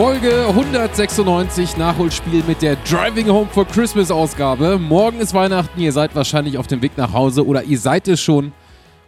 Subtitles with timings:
[0.00, 4.78] Folge 196 Nachholspiel mit der Driving Home for Christmas Ausgabe.
[4.78, 8.18] Morgen ist Weihnachten, ihr seid wahrscheinlich auf dem Weg nach Hause oder ihr seid es
[8.18, 8.52] schon.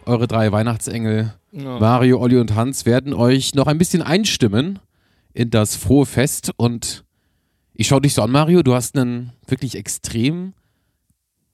[0.05, 4.77] Eure drei Weihnachtsengel, Mario, Olli und Hans, werden euch noch ein bisschen einstimmen
[5.33, 6.51] in das frohe Fest.
[6.57, 7.03] Und
[7.73, 10.53] ich schaue dich so an, Mario, du hast einen wirklich extrem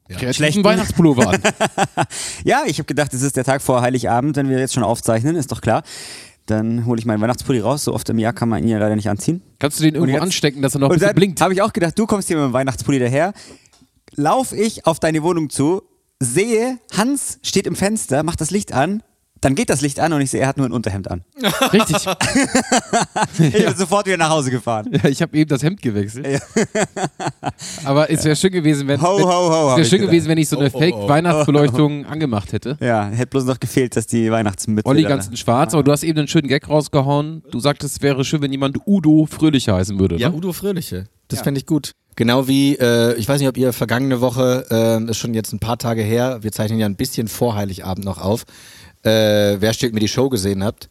[0.09, 0.63] kreativen Schlechten.
[0.65, 1.41] Weihnachtspullover an.
[2.43, 5.35] Ja, ich habe gedacht, es ist der Tag vor Heiligabend, wenn wir jetzt schon aufzeichnen,
[5.35, 5.83] ist doch klar.
[6.49, 7.83] Dann hole ich meinen Weihnachtspulli raus.
[7.83, 9.41] So oft im Jahr kann man ihn ja leider nicht anziehen.
[9.59, 11.41] Kannst du den irgendwo anstecken, dass er noch Und dann blinkt?
[11.41, 13.33] habe ich auch gedacht, du kommst hier mit dem Weihnachtspulli daher.
[14.15, 15.83] Lauf ich auf deine Wohnung zu,
[16.19, 19.03] sehe, Hans steht im Fenster, macht das Licht an.
[19.41, 21.23] Dann geht das Licht an und ich sehe, er hat nur ein Unterhemd an.
[21.73, 21.97] Richtig.
[23.39, 24.89] Ich bin sofort wieder nach Hause gefahren.
[24.91, 26.41] Ja, ich habe eben das Hemd gewechselt.
[27.85, 30.11] Aber es wäre schön gewesen, wenn, Ho, ho, ho, es schön gedacht.
[30.11, 32.77] gewesen, wenn ich so eine Fake-Weihnachtsbeleuchtung angemacht hätte.
[32.81, 34.87] Ja, hätte bloß noch gefehlt, dass die Weihnachtsmütze.
[34.87, 37.43] Olli ganz in schwarz, aber du hast eben einen schönen Gag rausgehauen.
[37.51, 40.17] Du sagtest, es wäre schön, wenn jemand Udo Fröhlicher heißen würde.
[40.17, 40.35] Ja, Ne?
[40.35, 41.05] Udo Fröhliche.
[41.27, 41.91] Das fände ich gut.
[42.15, 45.59] Genau wie, äh, ich weiß nicht, ob ihr vergangene Woche, äh, ist schon jetzt ein
[45.59, 48.43] paar Tage her, wir zeichnen ja ein bisschen vor Heiligabend noch auf,
[49.03, 50.89] äh, wer stellt mir die Show gesehen habt.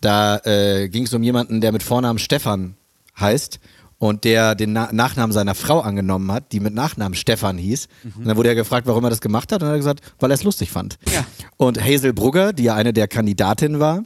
[0.00, 2.76] Da äh, ging es um jemanden, der mit Vornamen Stefan
[3.18, 3.60] heißt
[3.98, 7.88] und der den Na Nachnamen seiner Frau angenommen hat, die mit Nachnamen Stefan hieß.
[8.16, 10.00] Und dann wurde er gefragt, warum er das gemacht hat und dann hat er gesagt,
[10.18, 10.98] weil er es lustig fand.
[11.12, 11.24] Ja.
[11.56, 14.02] Und Hazel Brugger, die ja eine der Kandidatinnen war,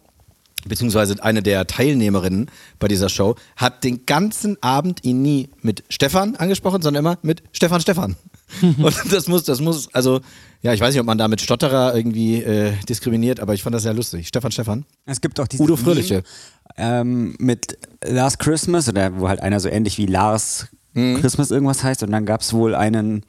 [0.64, 6.36] beziehungsweise eine der Teilnehmerinnen bei dieser Show, hat den ganzen Abend ihn nie mit Stefan
[6.36, 8.16] angesprochen, sondern immer mit Stefan Stefan.
[8.62, 10.20] Und das muss, das muss, also,
[10.62, 13.74] ja, ich weiß nicht, ob man da mit Stotterer irgendwie äh, diskriminiert, aber ich fand
[13.74, 14.28] das sehr lustig.
[14.28, 14.84] Stefan Stefan.
[15.06, 16.22] Es gibt auch dieses Udo Fröhliche.
[16.76, 21.20] Ähm, mit Last Christmas, oder wo halt einer so ähnlich wie Lars Mhm.
[21.20, 22.02] Christmas irgendwas heißt.
[22.02, 23.24] Und dann gab es wohl einen,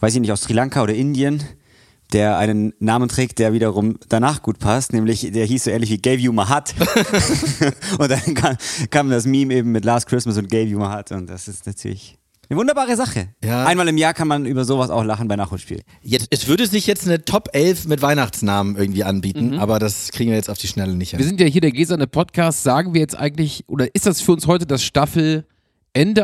[0.00, 1.42] weiß ich nicht, aus Sri Lanka oder Indien,
[2.12, 5.98] der einen Namen trägt, der wiederum danach gut passt, nämlich der hieß so ähnlich wie
[5.98, 6.74] Gave You My Heart.
[7.98, 8.56] und dann kam,
[8.90, 11.12] kam das Meme eben mit Last Christmas und Gave You My Heart.
[11.12, 12.18] Und das ist natürlich
[12.50, 13.28] eine wunderbare Sache.
[13.44, 13.64] Ja.
[13.64, 15.82] Einmal im Jahr kann man über sowas auch lachen bei Nachholspiel.
[16.02, 20.30] Jetzt, es würde sich jetzt eine Top 11 mit Weihnachtsnamen irgendwie anbieten, aber das kriegen
[20.30, 21.28] wir jetzt auf die Schnelle nicht Wir hin.
[21.28, 22.64] sind ja hier der gläserne Podcast.
[22.64, 25.46] Sagen wir jetzt eigentlich, oder ist das für uns heute das Staffelende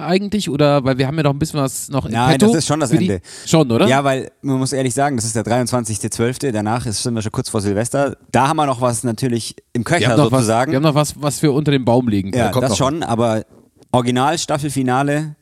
[0.03, 0.51] eigentlich?
[0.51, 2.67] Oder, weil wir haben ja noch ein bisschen was noch im Nein, Petto das ist
[2.67, 3.21] schon das Ende.
[3.47, 3.87] Schon, oder?
[3.87, 7.31] Ja, weil man muss ehrlich sagen, das ist der 23.12., danach ist, sind wir schon
[7.31, 8.17] kurz vor Silvester.
[8.33, 10.73] Da haben wir noch was natürlich im wir Köcher haben, noch was, sozusagen.
[10.73, 12.79] wir haben noch was, was wir unter den Baum legen ja, kommt das noch.
[12.79, 13.45] schon, aber
[13.93, 15.37] Original Staffelfinale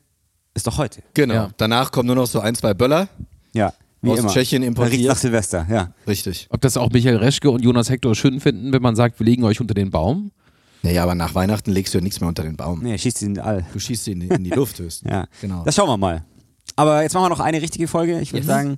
[0.55, 1.03] ist doch heute.
[1.13, 1.33] Genau.
[1.33, 1.49] Ja.
[1.57, 3.07] Danach kommen nur noch so ein, zwei Böller.
[3.53, 4.29] Ja, wie Aus immer.
[4.29, 4.99] Tschechien importiert.
[4.99, 5.91] Riecht nach Silvester, ja.
[6.07, 6.47] Richtig.
[6.49, 9.43] Ob das auch Michael Reschke und Jonas Hector schön finden, wenn man sagt, wir legen
[9.43, 10.31] euch unter den Baum?
[10.83, 12.81] Naja, aber nach Weihnachten legst du ja nichts mehr unter den Baum.
[12.83, 13.65] Nee, schießt ihn all.
[13.73, 15.09] Du schießt sie in die, in die Luft höchstens.
[15.11, 15.63] Ja, Genau.
[15.63, 16.23] das schauen wir mal.
[16.75, 18.19] Aber jetzt machen wir noch eine richtige Folge.
[18.19, 18.77] Ich würde sagen,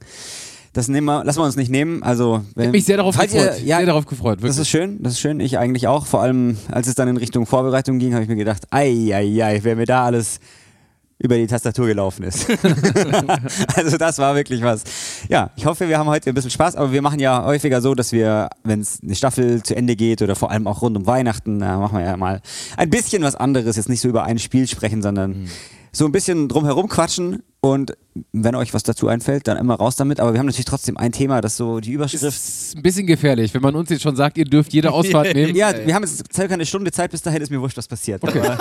[0.74, 2.04] das nehmen wir, lassen wir uns nicht nehmen.
[2.04, 3.34] Also, Ich wenn, habe mich sehr darauf gefreut.
[3.60, 4.52] Ihr, ja, sehr darauf gefreut, wirklich.
[4.52, 5.40] Das ist schön, das ist schön.
[5.40, 6.06] Ich eigentlich auch.
[6.06, 9.44] Vor allem, als es dann in Richtung Vorbereitung ging, habe ich mir gedacht, ei, ei,
[9.44, 10.40] ei, wer mir da alles
[11.20, 12.48] über die Tastatur gelaufen ist.
[13.76, 14.84] also das war wirklich was.
[15.30, 17.96] Ja, ich hoffe, wir haben heute ein bisschen Spaß, aber wir machen ja häufiger so,
[17.96, 21.08] dass wir, wenn es eine Staffel zu Ende geht oder vor allem auch rund um
[21.08, 22.42] Weihnachten, da machen wir ja mal
[22.76, 25.48] ein bisschen was anderes, jetzt nicht so über ein Spiel sprechen, sondern
[25.92, 27.98] so ein bisschen drumherum quatschen und
[28.34, 30.20] wenn euch was dazu einfällt, dann immer raus damit.
[30.20, 33.08] Aber wir haben natürlich trotzdem ein Thema, das so die Überschrift Das ist ein bisschen
[33.08, 35.56] gefährlich, wenn man uns jetzt schon sagt, ihr dürft jede Ausfahrt nehmen.
[35.56, 38.24] Ja, wir haben jetzt circa eine Stunde Zeit, bis dahin ist mir wurscht, was passiert.
[38.24, 38.58] Aber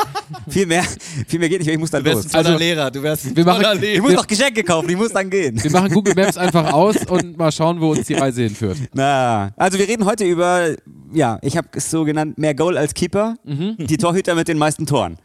[0.48, 0.82] viel mehr,
[1.26, 2.24] viel mehr geht nicht, weil ich muss dann Du los.
[2.24, 2.90] wärst ein toller Also, Lehrer.
[2.90, 4.02] Du wärst ein wir machen- toller Ich Lehrer.
[4.02, 5.62] muss noch Geschenke kaufen, ich muss dann gehen.
[5.62, 8.78] Wir machen Google Maps einfach aus und mal schauen, wo uns die Reise hinführt.
[8.94, 10.74] Na, also wir reden heute über,
[11.12, 14.86] ja, ich habe es so genannt, mehr Goal als Keeper, die Torhüter mit den meisten
[14.86, 15.18] Toren.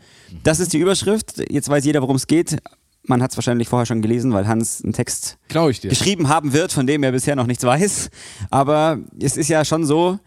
[0.44, 1.44] Das ist die Überschrift.
[1.50, 2.58] Jetzt weiß jeder, worum es geht.
[3.04, 5.38] Man hat es wahrscheinlich vorher schon gelesen, weil Hans einen Text
[5.90, 8.10] geschrieben haben wird, von dem er bisher noch nichts weiß.
[8.52, 10.20] Aber es ist ja schon so,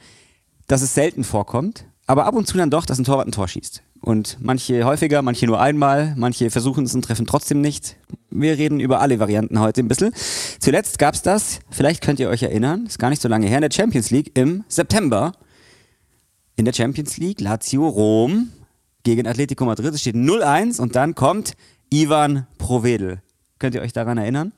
[0.67, 3.49] dass es selten vorkommt, aber ab und zu dann doch, dass ein Torwart ein Tor
[3.49, 3.83] schießt.
[4.01, 7.97] Und manche häufiger, manche nur einmal, manche versuchen es und treffen trotzdem nicht.
[8.29, 10.13] Wir reden über alle Varianten heute ein bisschen.
[10.59, 13.59] Zuletzt gab es das, vielleicht könnt ihr euch erinnern, ist gar nicht so lange her,
[13.59, 15.33] in der Champions League im September.
[16.57, 18.51] In der Champions League Lazio Rom
[19.05, 19.95] gegen Atletico Madrid.
[19.95, 21.53] Es steht 0-1 und dann kommt
[21.91, 23.23] Ivan Provedel.
[23.59, 24.53] Könnt ihr euch daran erinnern?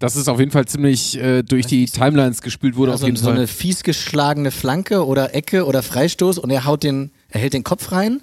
[0.00, 2.92] dass es auf jeden Fall ziemlich äh, durch die Timelines gespült wurde.
[2.92, 3.36] Also auf jeden so Fall.
[3.36, 7.64] eine fies geschlagene Flanke oder Ecke oder Freistoß und er haut den, er hält den
[7.64, 8.20] Kopf rein.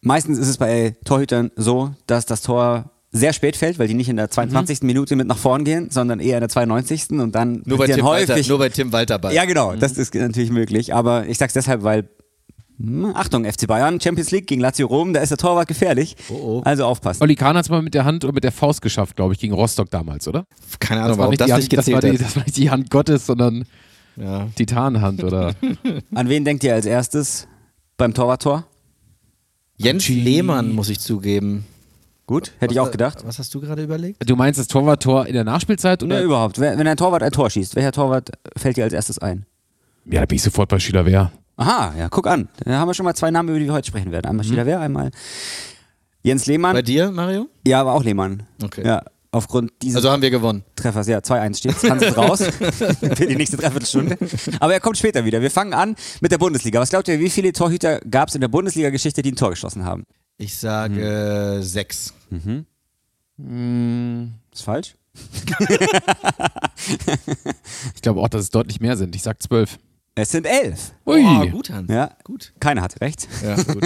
[0.00, 4.08] Meistens ist es bei Torhütern so, dass das Tor sehr spät fällt, weil die nicht
[4.08, 4.82] in der 22.
[4.82, 7.10] Minute mit nach vorn gehen, sondern eher in der 92.
[7.10, 8.48] und dann Nur bei, Tim Walter, häufig.
[8.48, 9.32] nur bei Tim Walter Ball.
[9.32, 10.94] ja, genau, das ist natürlich möglich.
[10.94, 12.08] Aber ich sag's deshalb, weil
[13.14, 16.16] Achtung, FC Bayern, Champions League gegen Lazio Rom, da ist der Torwart gefährlich.
[16.28, 16.62] Oh, oh.
[16.64, 17.22] Also aufpassen.
[17.22, 19.38] Oli Kahn hat es mal mit der Hand oder mit der Faust geschafft, glaube ich,
[19.38, 20.44] gegen Rostock damals, oder?
[20.80, 22.56] Keine Ahnung, war warum nicht das die nicht Hand, das, war die, das war nicht
[22.56, 23.64] die Hand Gottes, sondern
[24.16, 24.48] Ja.
[24.56, 25.54] Titanhand oder.
[26.14, 27.46] An wen denkt ihr als erstes
[27.96, 28.66] beim Torwarttor?
[29.76, 31.64] Jens Lehmann, muss ich zugeben.
[32.26, 33.18] Gut, hätte ich auch gedacht.
[33.26, 34.28] Was hast du gerade überlegt?
[34.28, 36.18] Du meinst das Torwarttor in der Nachspielzeit oder?
[36.18, 36.58] Ja, überhaupt.
[36.58, 39.46] Wenn wenn ein Torwart ein Tor schießt, welcher Torwart fällt dir als erstes ein?
[40.06, 41.30] Ja, da bin ich sofort bei Schüler Wehr.
[41.56, 42.48] Aha, ja, guck an.
[42.64, 44.26] Da haben wir schon mal zwei Namen, über die wir heute sprechen werden.
[44.26, 45.10] Einmal Schieler Wehr, einmal
[46.22, 46.72] Jens Lehmann.
[46.72, 47.48] Bei dir, Mario?
[47.66, 48.44] Ja, aber auch Lehmann.
[48.62, 48.84] Okay.
[48.84, 50.64] Ja, aufgrund dieses Also haben wir gewonnen.
[50.74, 51.06] Treffers.
[51.06, 51.90] Ja, 2-1 steht.
[51.90, 54.16] Hans ist raus für die nächste Dreiviertelstunde.
[54.58, 55.40] Aber er kommt später wieder.
[55.42, 56.80] Wir fangen an mit der Bundesliga.
[56.80, 59.84] Was glaubt ihr, wie viele Torhüter gab es in der Bundesliga-Geschichte, die ein Tor geschossen
[59.84, 60.04] haben?
[60.38, 62.14] Ich sage sechs.
[64.52, 64.96] Ist falsch?
[67.94, 69.14] Ich glaube auch, dass es deutlich mehr sind.
[69.14, 69.78] Ich sag zwölf.
[70.16, 70.92] Es sind elf.
[71.06, 71.24] Ui.
[71.26, 71.90] Oh, gut, Hans.
[71.90, 72.52] Ja, Gut.
[72.60, 73.26] keiner hat recht.
[73.42, 73.82] Ja, gut.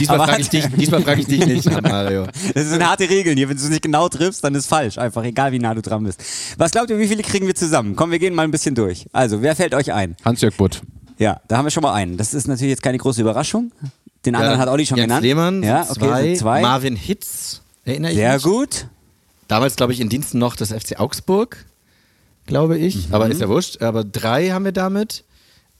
[0.00, 2.26] Diesmal frage ich, dich- diesmal frag ich dich nicht, Mario.
[2.52, 3.48] Das sind harte Regeln hier.
[3.48, 4.98] Wenn du es nicht genau triffst, dann ist falsch.
[4.98, 6.20] Einfach, egal wie nah du dran bist.
[6.58, 7.94] Was glaubt ihr, wie viele kriegen wir zusammen?
[7.94, 9.06] Komm, wir gehen mal ein bisschen durch.
[9.12, 10.16] Also, wer fällt euch ein?
[10.24, 10.82] Hans-Jörg Butt.
[11.18, 12.16] Ja, da haben wir schon mal einen.
[12.16, 13.70] Das ist natürlich jetzt keine große Überraschung.
[14.26, 15.22] Den anderen hat Olli schon Jens genannt.
[15.24, 16.34] Lehmann, ja, okay, zwei.
[16.34, 16.60] zwei.
[16.62, 18.42] Marvin Hitz, erinnere ich Sehr mich.
[18.42, 18.86] gut.
[19.46, 21.66] Damals, glaube ich, in Diensten noch des FC Augsburg,
[22.46, 23.08] glaube ich.
[23.08, 23.14] Mhm.
[23.14, 23.80] Aber ist ja wurscht.
[23.80, 25.22] Aber drei haben wir damit.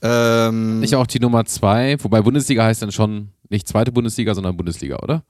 [0.03, 1.97] Ähm, Ich auch die Nummer zwei.
[2.01, 5.23] Wobei Bundesliga heißt dann schon nicht zweite Bundesliga, sondern Bundesliga, oder?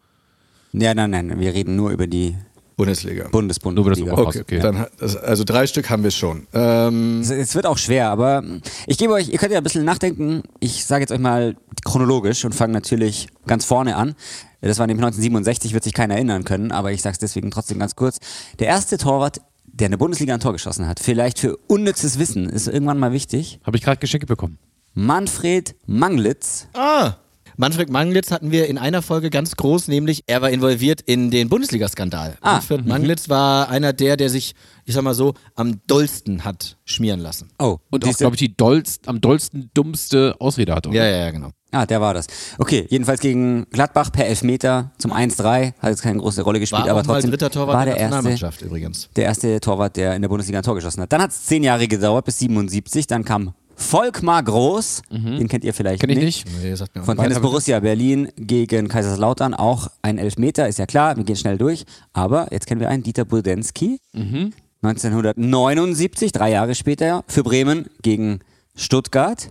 [0.73, 2.35] Ja, nein, nein, wir reden nur über die
[2.75, 3.27] Bundesliga.
[3.29, 4.13] Bundesbundesliga.
[4.17, 4.59] Okay, okay.
[4.59, 4.87] Dann,
[5.23, 6.47] also drei Stück haben wir schon.
[6.53, 8.43] Ähm, Es- Es wird auch schwer, aber
[8.87, 10.41] ich gebe euch, ihr könnt ja ein bisschen nachdenken.
[10.59, 11.55] Ich sage jetzt euch mal
[11.85, 14.15] chronologisch und fange natürlich ganz vorne an.
[14.61, 17.77] Das war nämlich 1967, wird sich keiner erinnern können, aber ich sage es deswegen trotzdem
[17.77, 18.17] ganz kurz.
[18.57, 19.41] Der erste Torwart,
[19.73, 23.11] der in der Bundesliga ein Tor geschossen hat, vielleicht für unnützes Wissen, ist irgendwann mal
[23.11, 23.59] wichtig.
[23.65, 24.57] Habe ich gerade Geschenke bekommen.
[24.93, 26.67] Manfred Manglitz.
[26.73, 27.15] ah,
[27.55, 31.49] Manfred Manglitz hatten wir in einer Folge ganz groß, nämlich er war involviert in den
[31.49, 32.35] Bundesliga-Skandal.
[32.41, 34.55] Ah, Manfred Manglitz war einer der, der sich,
[34.85, 37.51] ich sag mal so, am dollsten hat schmieren lassen.
[37.59, 38.23] Oh, Und auch, siehste?
[38.23, 40.89] glaube ich, die dollst, am dollsten, dummste Ausrede hatte.
[40.89, 40.97] oder?
[40.97, 41.51] Ja, ja, ja, genau.
[41.73, 42.27] Ah, der war das.
[42.59, 45.73] Okay, jedenfalls gegen Gladbach per Elfmeter zum 1-3.
[45.79, 48.65] Hat jetzt keine große Rolle gespielt, War aber trotzdem dritter Torwart war der der erste,
[48.65, 49.09] übrigens.
[49.15, 51.11] der erste Torwart, der in der Bundesliga ein Tor geschossen hat.
[51.11, 53.07] Dann hat es zehn Jahre gedauert, bis 77.
[53.07, 56.45] Dann kam Volkmar Groß, den kennt ihr vielleicht Kenn ich nicht.
[56.61, 57.23] Nee, sagt mir Von nicht.
[57.23, 61.85] Tennis Borussia Berlin gegen Kaiserslautern auch ein Elfmeter, ist ja klar, wir gehen schnell durch.
[62.13, 63.99] Aber jetzt kennen wir einen, Dieter Budensky.
[64.83, 68.39] 1979, drei Jahre später, für Bremen gegen
[68.75, 69.49] Stuttgart.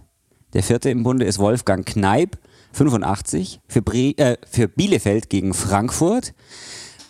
[0.53, 2.39] Der vierte im Bunde ist Wolfgang Kneip,
[2.73, 6.35] 85, für, Bre äh, für Bielefeld gegen Frankfurt.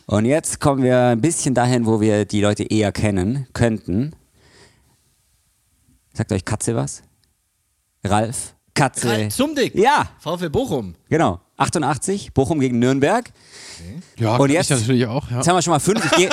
[0.06, 4.14] Und jetzt kommen wir ein bisschen dahin, wo wir die Leute eher kennen könnten.
[6.12, 7.02] Sagt euch Katze was?
[8.04, 8.54] Ralf?
[8.74, 9.08] Katze.
[9.08, 9.74] Ralf Zumdick.
[9.74, 10.94] Ja, VfL Bochum.
[11.08, 11.40] Genau.
[11.56, 13.30] 88, Bochum gegen Nürnberg.
[14.16, 15.30] Ja, Und jetzt- ich natürlich auch.
[15.30, 15.38] Ja.
[15.38, 16.04] Jetzt haben wir schon mal fünf.
[16.04, 16.28] Ich gehe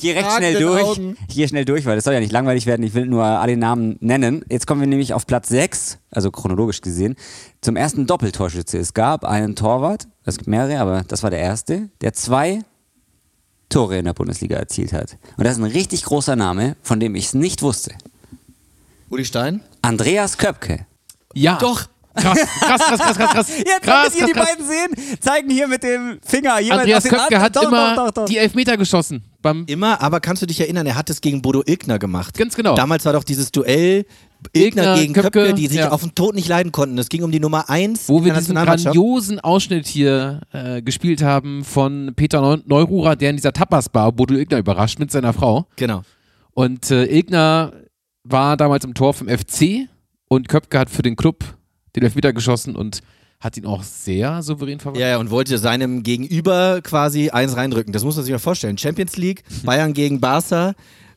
[0.00, 0.82] geh recht Frag schnell durch.
[0.82, 1.16] Augen.
[1.28, 2.82] Ich gehe schnell durch, weil das soll ja nicht langweilig werden.
[2.82, 4.44] Ich will nur alle Namen nennen.
[4.48, 7.16] Jetzt kommen wir nämlich auf Platz 6, also chronologisch gesehen,
[7.62, 8.78] zum ersten Doppeltorschütze.
[8.78, 12.60] Es gab einen Torwart, es gibt mehrere, aber das war der erste, der zwei
[13.70, 15.16] Tore in der Bundesliga erzielt hat.
[15.36, 17.94] Und das ist ein richtig großer Name, von dem ich es nicht wusste.
[19.10, 19.62] Uli Stein.
[19.82, 20.86] Andreas Köpke.
[21.34, 21.56] ja.
[21.58, 21.82] Doch.
[22.14, 23.48] Krass, krass, krass, krass, krass, krass.
[23.58, 27.40] Jetzt krass, ihr die krass, beiden sehen, zeigen hier mit dem Finger jemand Andreas Köpke
[27.40, 28.24] hat Doch, immer doch, doch, doch.
[28.26, 29.22] die Elfmeter geschossen.
[29.42, 32.36] Beim Immer, aber kannst du dich erinnern, er hat es gegen Bodo Ilgner gemacht.
[32.36, 32.74] Ganz genau.
[32.74, 34.04] Damals war doch dieses Duell
[34.52, 35.90] Ilgner, Ilgner, gegen Köpke, Köpke, die sich ja.
[35.90, 36.98] auf den Tod nicht leiden konnten.
[36.98, 41.64] Es ging um die Nummer 1 wo wir diesen grandiosen Ausschnitt hier äh, gespielt haben
[41.64, 45.66] von Peter Neu Neururer, der in dieser Tapas-Bar Bodo Ilgner überrascht mit seiner Frau.
[45.76, 46.02] Genau.
[46.52, 47.72] Und äh, Ilgner
[48.24, 49.88] war damals im Tor vom FC
[50.28, 51.44] und Köpke hat für den Club
[51.96, 53.00] den Elfmeter geschossen und
[53.40, 55.02] hat ihn auch sehr souverän verwandelt.
[55.02, 57.92] Ja, ja, und wollte seinem Gegenüber quasi eins reindrücken.
[57.92, 58.76] Das muss man sich mal vorstellen.
[58.76, 60.74] Champions League, Bayern gegen Barca.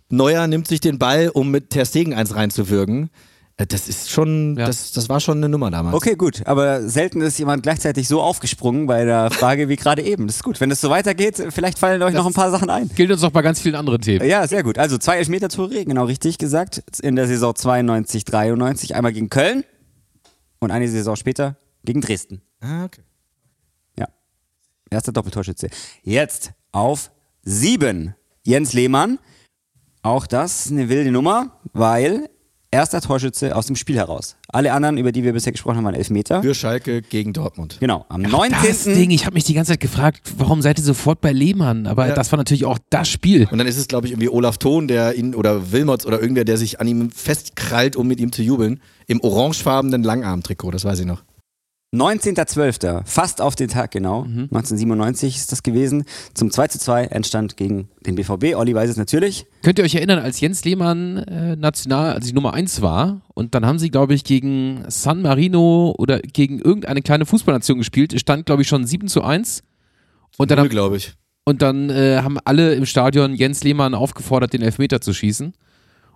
[0.09, 3.09] Neuer nimmt sich den Ball, um mit Ter Stegen eins reinzuwürgen.
[3.57, 4.65] Äh, Das ist schon, Ja.
[4.67, 5.95] das, das war schon eine Nummer damals.
[5.95, 6.41] Okay, gut.
[6.45, 10.25] Aber selten ist jemand gleichzeitig so aufgesprungen bei der Frage wie gerade eben.
[10.27, 10.61] Das ist gut.
[10.61, 12.89] Wenn es so weitergeht, vielleicht fallen euch noch ein paar Sachen ein.
[12.95, 14.25] Gilt uns noch bei ganz vielen anderen Themen.
[14.27, 14.77] Ja, sehr gut.
[14.77, 16.81] Also zwei Elfmeter-Tore, genau richtig gesagt.
[17.01, 18.95] In der Saison 92, 93.
[18.95, 19.63] Einmal gegen Köln
[20.63, 22.41] und eine Saison später gegen Dresden.
[22.59, 23.01] Ah, okay.
[23.97, 24.07] Ja.
[24.89, 25.69] Erster Doppeltorschütze.
[26.03, 27.11] Jetzt auf
[27.43, 28.15] sieben.
[28.43, 29.19] Jens Lehmann.
[30.01, 32.29] Auch das eine wilde Nummer, weil
[32.73, 34.35] erster Torschütze aus dem Spiel heraus.
[34.49, 36.41] Alle anderen, über die wir bisher gesprochen haben, waren Elfmeter.
[36.41, 37.77] Für Schalke gegen Dortmund.
[37.79, 38.95] Genau, am Das 19.
[38.95, 41.87] Ding, ich habe mich die ganze Zeit gefragt, warum seid ihr sofort bei Lehmann?
[41.87, 43.47] Aber das war natürlich auch das Spiel.
[43.51, 46.45] Und dann ist es, glaube ich, irgendwie Olaf Thon, der ihn, oder Wilmots oder irgendwer,
[46.45, 48.81] der sich an ihm festkrallt, um mit ihm zu jubeln.
[49.07, 51.23] Im orangefarbenen Langarmtrikot, das weiß ich noch.
[51.93, 57.55] 19.12., fast auf den Tag genau, 1997 ist das gewesen, zum 2 zu 2 entstand
[57.55, 58.55] gegen den BVB.
[58.55, 59.45] Olli weiß es natürlich.
[59.61, 63.53] Könnt ihr euch erinnern, als Jens Lehmann äh, national, als die Nummer 1 war und
[63.53, 68.11] dann haben sie, glaube ich, gegen San Marino oder gegen irgendeine kleine Fußballnation gespielt.
[68.11, 69.61] Es stand, glaube ich, schon 7 zu 1.
[70.37, 71.13] Und dann, haben, glaube ich.
[71.45, 75.53] und dann äh, haben alle im Stadion Jens Lehmann aufgefordert, den Elfmeter zu schießen.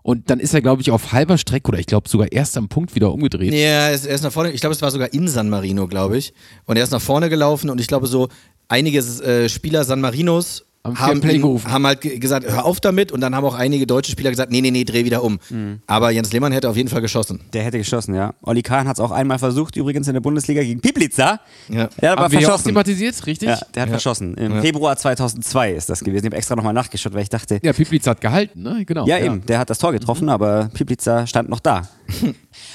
[0.07, 2.69] Und dann ist er, glaube ich, auf halber Strecke oder ich glaube sogar erst am
[2.69, 3.51] Punkt wieder umgedreht.
[3.51, 6.33] Ja, er ist, nach vorne, ich glaube, es war sogar in San Marino, glaube ich.
[6.63, 8.29] Und er ist nach vorne gelaufen und ich glaube, so
[8.69, 11.71] einige äh, Spieler San Marinos Haben haben, gerufen.
[11.71, 13.11] haben halt ge- gesagt, hör auf damit.
[13.11, 15.39] Und dann haben auch einige deutsche Spieler gesagt, nee, nee, nee, dreh wieder um.
[15.49, 15.81] Mhm.
[15.87, 17.41] Aber Jens Lehmann hätte auf jeden Fall geschossen.
[17.53, 18.33] Der hätte geschossen, ja.
[18.41, 21.39] Olli Kahn hat es auch einmal versucht, übrigens in der Bundesliga gegen Piplica.
[21.69, 21.87] Ja.
[22.01, 22.65] Der hat aber ja verschossen.
[22.69, 23.49] thematisiert, richtig?
[23.49, 24.35] Ja, der hat verschossen.
[24.35, 26.25] Im Februar 2002 ist das gewesen.
[26.25, 28.83] Ich habe extra nochmal nachgeschaut, weil ich dachte, Ja, Piplitz hat gehalten, ne?
[28.85, 29.05] Genau.
[29.07, 31.87] ja, eben, der hat das Tor getroffen, aber Piplica stand noch da.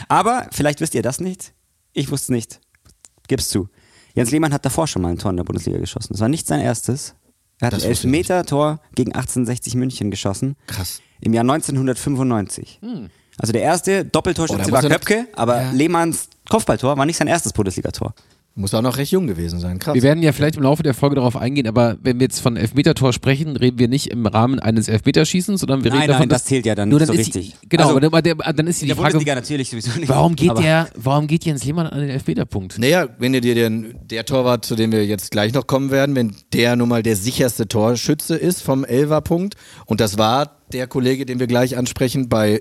[0.09, 1.53] aber vielleicht wisst ihr das nicht.
[1.93, 2.61] Ich wusste es nicht.
[3.29, 3.69] Gib's zu.
[4.15, 6.09] Jens Lehmann hat davor schon mal ein Tor in der Bundesliga geschossen.
[6.13, 7.15] Das war nicht sein erstes.
[7.63, 7.91] Er hat Das ein.
[7.91, 10.57] Elfmeter-Tor gegen 1860 München geschossen.
[10.67, 11.01] Krass.
[11.21, 12.81] Im Jahr 1995.
[13.39, 17.53] Also der erste Oh, Doppeltorschütze da war Köpke, aber Lehmanns Kopfballtor war nicht sein erstes
[17.53, 18.15] Bundesligator.
[18.55, 19.79] Muss auch noch recht jung gewesen sein.
[19.79, 19.95] Krass.
[19.95, 22.59] Wir werden ja vielleicht im Laufe der Folge darauf eingehen, aber wenn wir jetzt von
[22.59, 26.29] Elfmetertor sprechen, reden wir nicht im Rahmen eines Elfmeterschießens, sondern wir Nein, reden davon, nein,
[26.29, 27.57] das dass zählt ja dann nur nicht dann so ist richtig.
[27.63, 30.11] Die, genau, Also, aber der, dann ist die der Frage, natürlich sowieso nicht.
[30.11, 32.79] warum geht der, warum geht Jens Lehmann an den Elfmeterpunkt?
[32.79, 36.15] Naja, wenn ihr dir den, der Torwart, zu dem wir jetzt gleich noch kommen werden,
[36.15, 39.55] wenn der nun mal der sicherste Torschütze ist vom Elferpunkt
[39.87, 42.61] und das war der Kollege, den wir gleich ansprechen, bei,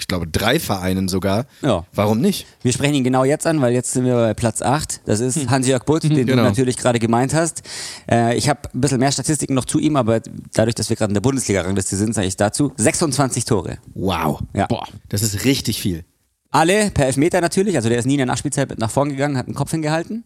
[0.00, 1.84] ich glaube, drei Vereinen sogar, Ja.
[1.92, 2.46] warum nicht?
[2.62, 5.00] Wir sprechen ihn genau jetzt an, weil jetzt sind wir bei Platz 8.
[5.06, 6.36] Das ist Hans-Jörg Butt, den Genau.
[6.36, 7.62] du natürlich gerade gemeint hast.
[8.10, 10.20] Äh, ich habe ein bisschen mehr Statistiken noch zu ihm, aber
[10.54, 13.78] dadurch, dass wir gerade in der Bundesliga-Rangliste sind, sage ich dazu 26 Tore.
[13.94, 14.40] Wow.
[14.54, 14.66] Ja.
[14.66, 14.86] Boah.
[15.08, 16.04] Das ist richtig viel.
[16.50, 19.36] Alle per Elfmeter natürlich, also der ist nie in der Nachspielzeit mit nach vorn gegangen,
[19.36, 20.24] hat den Kopf hingehalten.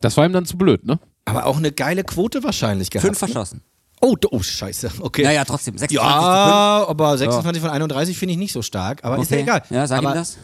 [0.00, 1.00] Das war ihm dann zu blöd, ne?
[1.24, 3.06] Aber auch eine geile Quote wahrscheinlich gehabt.
[3.18, 3.60] Fünf ne?
[4.00, 4.90] Oh, oh, scheiße.
[5.00, 5.22] Okay.
[5.22, 5.76] Naja, trotzdem.
[5.76, 9.38] 26 Ja, aber 26 von 31 finde ich nicht so stark, aber zu ist ja
[9.38, 9.48] 5.
[9.48, 9.62] egal.
[9.70, 10.38] Ja, sag aber ihm das.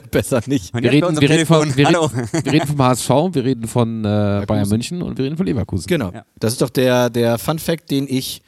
[0.10, 0.72] Besser nicht.
[0.74, 2.06] Wir reden, wir, reden von, wir, Hallo.
[2.06, 5.46] reden, wir reden vom HSV, wir reden von äh, Bayern München und wir reden von
[5.46, 5.86] Leverkusen.
[5.86, 6.10] Genau.
[6.12, 6.24] Ja.
[6.38, 8.42] Das ist doch der, der Fun Fact, den ich,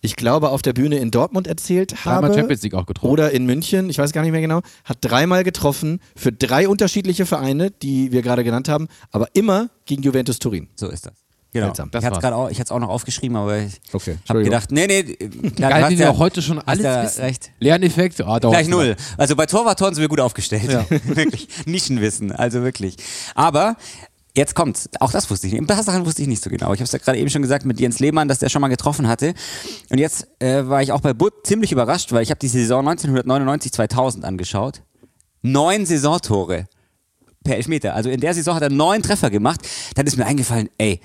[0.00, 2.34] ich glaube, auf der Bühne in Dortmund erzählt Dreimal habe.
[2.34, 3.12] Champions League auch getroffen.
[3.12, 7.24] Oder in München, ich weiß gar nicht mehr genau, hat dreimal getroffen für drei unterschiedliche
[7.24, 10.68] Vereine, die wir gerade genannt haben, aber immer gegen Juventus Turin.
[10.74, 11.23] So ist das.
[11.54, 11.66] Genau.
[11.68, 11.90] Seltsam.
[11.92, 14.42] Das ich hatte gerade auch, ich hatte es auch noch aufgeschrieben, aber ich Okay, habe
[14.42, 17.20] gedacht, nee, nee, klar, du Geil, wir ja- auch heute schon alles ja wissen.
[17.22, 17.50] recht.
[17.60, 18.78] Lerneffekt, ah, dauert Gleich noch.
[18.78, 18.96] null.
[19.16, 20.64] Also bei Torwarttoren sind wir gut aufgestellt.
[20.70, 20.84] Ja.
[21.04, 21.46] wirklich.
[21.64, 22.96] Nischenwissen, also wirklich.
[23.36, 23.76] Aber
[24.36, 24.88] jetzt kommt's.
[24.98, 25.62] Auch das wusste ich nicht.
[25.62, 26.72] Ein paar Sachen wusste ich nicht so genau.
[26.74, 28.66] Ich habe es ja gerade eben schon gesagt mit Jens Lehmann, dass der schon mal
[28.66, 29.32] getroffen hatte.
[29.90, 32.84] Und jetzt äh, war ich auch bei Butt ziemlich überrascht, weil ich habe die Saison
[32.88, 34.82] 1999-2000 angeschaut.
[35.42, 36.66] Neun Saisontore
[37.44, 37.94] per Elfmeter.
[37.94, 39.60] Also in der Saison hat er neun Treffer gemacht.
[39.94, 41.00] Dann ist mir eingefallen, ey,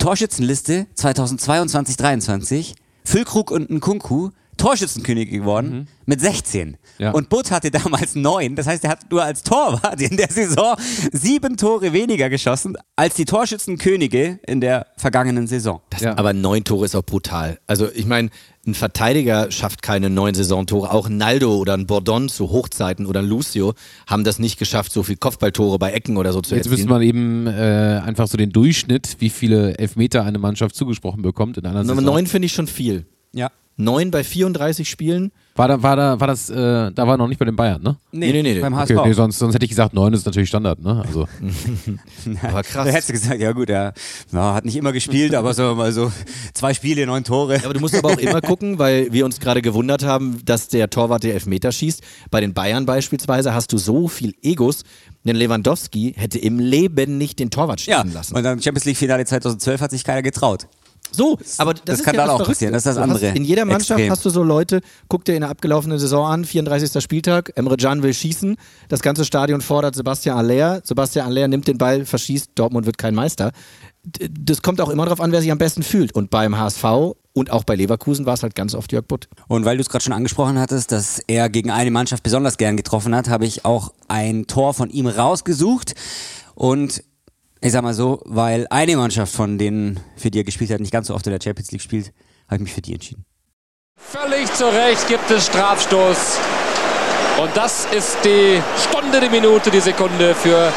[0.00, 6.76] Torschützenliste 2022-23, Füllkrug und Nkunku Torschützenkönige geworden mit 16.
[6.98, 7.12] Ja.
[7.12, 8.56] Und Butt hatte damals neun.
[8.56, 10.76] Das heißt, er hat nur als Torwart in der Saison
[11.12, 15.80] sieben Tore weniger geschossen als die Torschützenkönige in der vergangenen Saison.
[15.88, 16.16] Das, Ja.
[16.16, 17.58] Aber neun Tore ist auch brutal.
[17.66, 18.30] Also ich meine,
[18.66, 20.90] ein Verteidiger schafft keine neun Saisontore.
[20.92, 23.74] Auch ein Naldo oder ein Bordon zu Hochzeiten oder ein Lucio
[24.06, 26.88] haben das nicht geschafft, so viel Kopfballtore bei Ecken oder so zu Jetzt erzielen.
[26.88, 31.56] müsste man eben äh, einfach so den Durchschnitt, wie viele Elfmeter eine Mannschaft zugesprochen bekommt
[31.56, 32.14] in einer Nummer Saison.
[32.14, 33.06] neun finde ich schon viel.
[33.32, 33.50] Ja.
[33.80, 35.32] Neun bei 34 Spielen.
[35.56, 36.54] War da, war da, war das, äh,
[36.92, 37.96] da war noch nicht bei den Bayern, ne?
[38.12, 38.60] Nee, nee, nee.
[38.60, 38.96] Beim HSV.
[38.96, 41.02] Okay, nee, sonst, sonst hätte ich gesagt, neun ist natürlich Standard, ne?
[41.06, 41.26] Also,
[42.42, 42.86] Aber krass.
[42.86, 43.92] Da hättest du gesagt, ja gut, er
[44.32, 46.12] ja, hat nicht immer gespielt, aber sagen wir mal so
[46.54, 47.56] zwei Spiele, neun Tore.
[47.56, 50.68] Ja, aber du musst aber auch immer gucken, weil wir uns gerade gewundert haben, dass
[50.68, 52.02] der Torwart der Elfmeter schießt.
[52.30, 54.84] Bei den Bayern beispielsweise hast du so viel Egos,
[55.24, 58.36] denn Lewandowski hätte im Leben nicht den Torwart Ja, schießen lassen.
[58.36, 60.68] und dann Champions League Finale 2012 hat sich keiner getraut.
[61.12, 62.52] So, aber das, das ist kann ja dann das auch Verrückte.
[62.52, 64.10] passieren, das ist das andere Hast, in jeder Mannschaft Extrem.
[64.10, 67.02] hast du so Leute, guck dir in der abgelaufenen Saison an, 34.
[67.02, 68.56] Spieltag, Emre Can will schießen,
[68.88, 73.14] das ganze Stadion fordert Sebastian Aller, Sebastian Aller nimmt den Ball, verschießt, Dortmund wird kein
[73.14, 73.52] Meister.
[74.30, 76.12] Das kommt auch immer darauf an, wer sich am besten fühlt.
[76.14, 76.84] Und beim HSV
[77.32, 79.28] und auch bei Leverkusen war es halt ganz oft Jörg Butt.
[79.46, 82.76] Und weil du es gerade schon angesprochen hattest, dass er gegen eine Mannschaft besonders gern
[82.78, 85.94] getroffen hat, habe ich auch ein Tor von ihm rausgesucht.
[86.54, 87.02] Und
[87.60, 90.92] ich sag mal so, weil eine Mannschaft von denen, für die er gespielt hat, nicht
[90.92, 92.12] ganz so oft in der Champions League spielt,
[92.46, 93.24] habe ich mich für die entschieden.
[93.96, 96.38] Völlig zu Recht gibt es Strafstoß.
[97.42, 100.72] Und das ist die Stunde, die Minute, die Sekunde für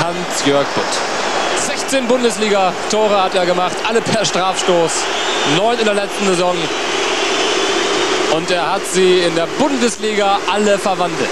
[0.00, 0.84] Hans-Jörg Butt.
[1.66, 4.92] 16 Bundesliga-Tore hat er gemacht, alle per Strafstoß.
[5.56, 6.56] Neun in der letzten Saison.
[8.36, 11.28] Und er hat sie in der Bundesliga alle verwandelt.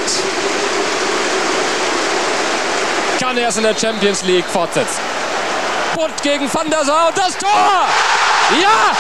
[3.29, 5.03] Kann er es in der Champions League fortsetzen.
[5.95, 7.51] Butt gegen Van der Sar und das Tor!
[8.59, 8.97] Ja!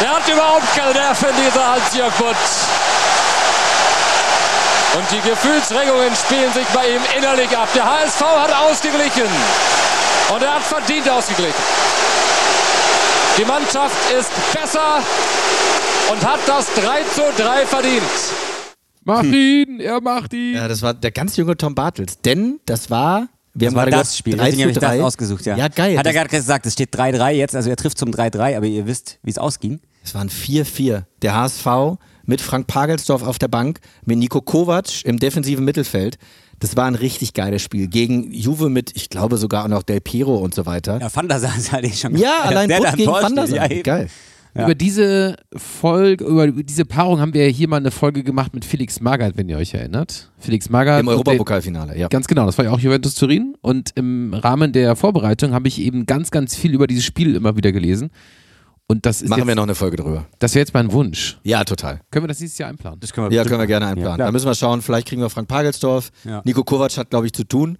[0.00, 2.36] Er hat überhaupt keine Nerven, dieser Hans-Jörg Butt.
[4.94, 7.66] Und die Gefühlsregungen spielen sich bei ihm innerlich ab.
[7.74, 9.28] Der HSV hat ausgeglichen.
[10.28, 11.64] Und er hat verdient ausgeglichen.
[13.36, 15.02] Die Mannschaft ist besser
[16.08, 18.04] und hat das 3 zu 3 verdient.
[19.10, 20.54] Mach ihn, er macht ihn.
[20.54, 22.18] Ja, das war der ganz junge Tom Bartels.
[22.20, 23.28] Denn das war.
[23.52, 25.02] Wir Das haben war gerade das gesagt, Spiel, 3 deswegen zu ich das 3.
[25.02, 25.56] ausgesucht, ja.
[25.56, 25.98] Ja, geil.
[25.98, 28.86] Hat er gerade gesagt, es steht 3-3 jetzt, also er trifft zum 3-3, aber ihr
[28.86, 29.80] wisst, wie es ausging.
[30.04, 31.02] Es waren 4-4.
[31.22, 31.66] Der HSV
[32.24, 36.16] mit Frank Pagelsdorf auf der Bank, mit Nico Kovac im defensiven Mittelfeld.
[36.60, 37.88] Das war ein richtig geiles Spiel.
[37.88, 41.00] Gegen Juve mit, ich glaube sogar auch noch Del Piero und so weiter.
[41.00, 43.46] Ja, Van der Sar halt eh schon Ja, allein im gegen Van der.
[43.48, 43.72] Sar.
[43.72, 43.82] Ja.
[43.82, 44.08] Geil.
[44.54, 44.64] Ja.
[44.64, 49.00] Über diese Folge, über diese Paarung haben wir hier mal eine Folge gemacht mit Felix
[49.00, 50.30] Magath, wenn ihr euch erinnert.
[50.38, 51.00] Felix Magath.
[51.00, 52.08] Im Europapokalfinale, ja.
[52.08, 53.54] Ganz genau, das war ja auch Juventus Turin.
[53.60, 57.56] Und im Rahmen der Vorbereitung habe ich eben ganz, ganz viel über dieses Spiel immer
[57.56, 58.10] wieder gelesen.
[58.88, 60.26] Und das ist Machen jetzt, wir noch eine Folge drüber.
[60.40, 61.38] das wäre jetzt mein Wunsch.
[61.44, 62.00] Ja, total.
[62.10, 62.98] Können wir das dieses Jahr einplanen?
[62.98, 63.98] Das können wir Ja, können wir gerne machen.
[63.98, 64.18] einplanen.
[64.18, 66.10] Ja, da müssen wir schauen, vielleicht kriegen wir Frank Pagelsdorf.
[66.24, 66.42] Ja.
[66.44, 67.78] Nico Kovac hat, glaube ich, zu tun.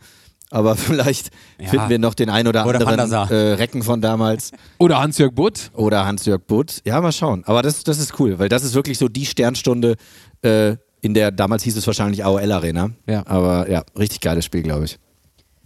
[0.50, 1.30] Aber vielleicht
[1.60, 1.68] Ja.
[1.68, 4.52] finden wir noch den ein oder, Oder anderen äh, Recken von damals.
[4.78, 5.70] Oder Hans-Jörg Butt.
[5.74, 6.80] Oder Hans-Jörg Butt.
[6.84, 7.42] Ja, mal schauen.
[7.46, 9.96] Aber das, das ist cool, weil das ist wirklich so die Sternstunde
[10.42, 12.90] äh, in der, damals hieß es wahrscheinlich AOL Arena.
[13.06, 13.22] Ja.
[13.26, 14.98] Aber ja, richtig geiles Spiel, glaube ich.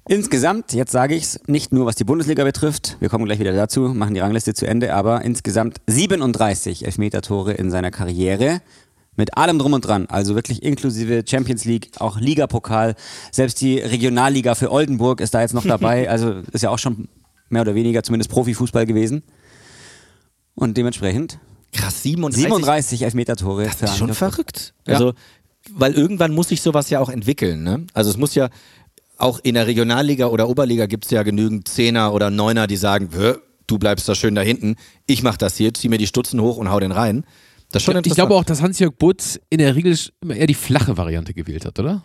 [0.07, 3.55] Insgesamt, jetzt sage ich es, nicht nur was die Bundesliga betrifft, wir kommen gleich wieder
[3.55, 8.61] dazu, machen die Rangliste zu Ende, aber insgesamt 37 Elfmeter-Tore in seiner Karriere.
[9.17, 12.97] Mit allem drum und dran, also wirklich inklusive Champions League, auch Ligapokal,
[13.31, 17.09] selbst die Regionalliga für Oldenburg ist da jetzt noch dabei, also ist ja auch schon
[17.49, 19.23] mehr oder weniger zumindest Profifußball gewesen.
[20.55, 21.39] Und dementsprechend
[21.73, 22.49] Krass, 37.
[22.49, 23.65] 37 Elfmeter-Tore.
[23.65, 24.19] Das ist schon Angriff.
[24.19, 24.75] verrückt.
[24.87, 24.95] Ja.
[24.95, 25.15] Also,
[25.71, 27.63] weil irgendwann muss sich sowas ja auch entwickeln.
[27.63, 27.87] Ne?
[27.95, 28.49] Also es muss ja,
[29.19, 33.11] auch in der Regionalliga oder Oberliga gibt es ja genügend Zehner oder Neuner, die sagen,
[33.13, 33.35] "Hä,
[33.67, 36.57] du bleibst da schön da hinten, ich mach das hier, zieh mir die Stutzen hoch
[36.57, 37.25] und hau den rein.
[37.75, 38.17] Das ist schon Ich interessant.
[38.17, 41.79] glaube auch, dass Hans-Jörg Butt in der Regel immer eher die flache Variante gewählt hat,
[41.79, 42.03] oder?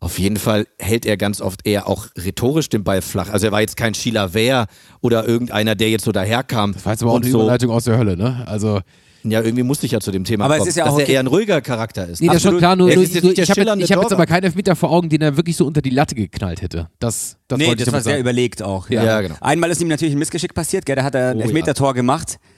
[0.00, 3.30] Auf jeden Fall hält er ganz oft eher auch rhetorisch den Ball flach.
[3.30, 4.66] Also er war jetzt kein Schieler Wehr
[5.00, 6.72] oder irgendeiner, der jetzt so daherkam.
[6.74, 7.40] Das war jetzt aber auch eine so.
[7.40, 8.44] Überleitung aus der Hölle, ne?
[8.46, 8.80] Also,
[9.22, 10.98] Ja, irgendwie musste ich ja zu dem Thema Aber es kommen, ist ja dass auch
[10.98, 11.12] er okay.
[11.14, 12.20] eher ein ruhiger Charakter ist.
[12.20, 12.60] nee, das ist schon Absolut.
[12.60, 13.38] klar, nur, nur, ist ich habe jetzt,
[13.80, 16.14] ich hab jetzt aber keinen Elfmeter vor Augen, den er wirklich so unter die Latte
[16.14, 16.88] geknallt hätte.
[16.98, 18.20] Das, das Nee, das ich war sehr sagen.
[18.20, 18.90] überlegt auch.
[18.90, 19.36] Ja, genau.
[19.40, 20.96] Einmal ist ihm natürlich ein Missgeschick passiert, gell?
[20.96, 22.53] da hat er ein Oh, Elfmeter-Tor gemacht, äh,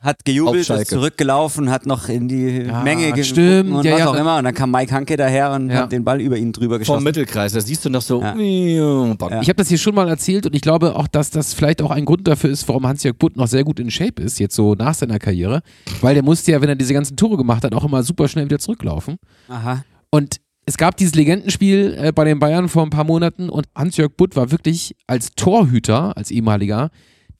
[0.00, 3.98] hat gejubelt, ist zurückgelaufen, hat noch in die Ja, Menge gewunken stimmt, und ja, was
[4.00, 4.38] ja, auch immer.
[4.38, 5.82] Und dann kam Mike Hanke daher und Ja.
[5.82, 7.04] hat den Ball über ihn drüber Vom geschossen.
[7.04, 8.20] Mittelkreis, da siehst du noch so.
[8.22, 8.34] Ja.
[8.36, 9.40] Ja.
[9.40, 11.90] Ich habe das hier schon mal erzählt und ich glaube auch, dass das vielleicht auch
[11.90, 14.74] ein Grund dafür ist, warum Hans-Jörg Butt noch sehr gut in Shape ist, jetzt so
[14.74, 15.62] nach seiner Karriere.
[16.00, 18.46] Weil der musste ja, wenn er diese ganzen Tore gemacht hat, auch immer super schnell
[18.46, 19.16] wieder zurücklaufen.
[19.48, 19.84] Aha.
[20.10, 24.12] Und es gab dieses Legendenspiel äh, bei den Bayern vor ein paar Monaten und Hans-Jörg
[24.16, 26.90] Butt war wirklich als Torhüter, als ehemaliger,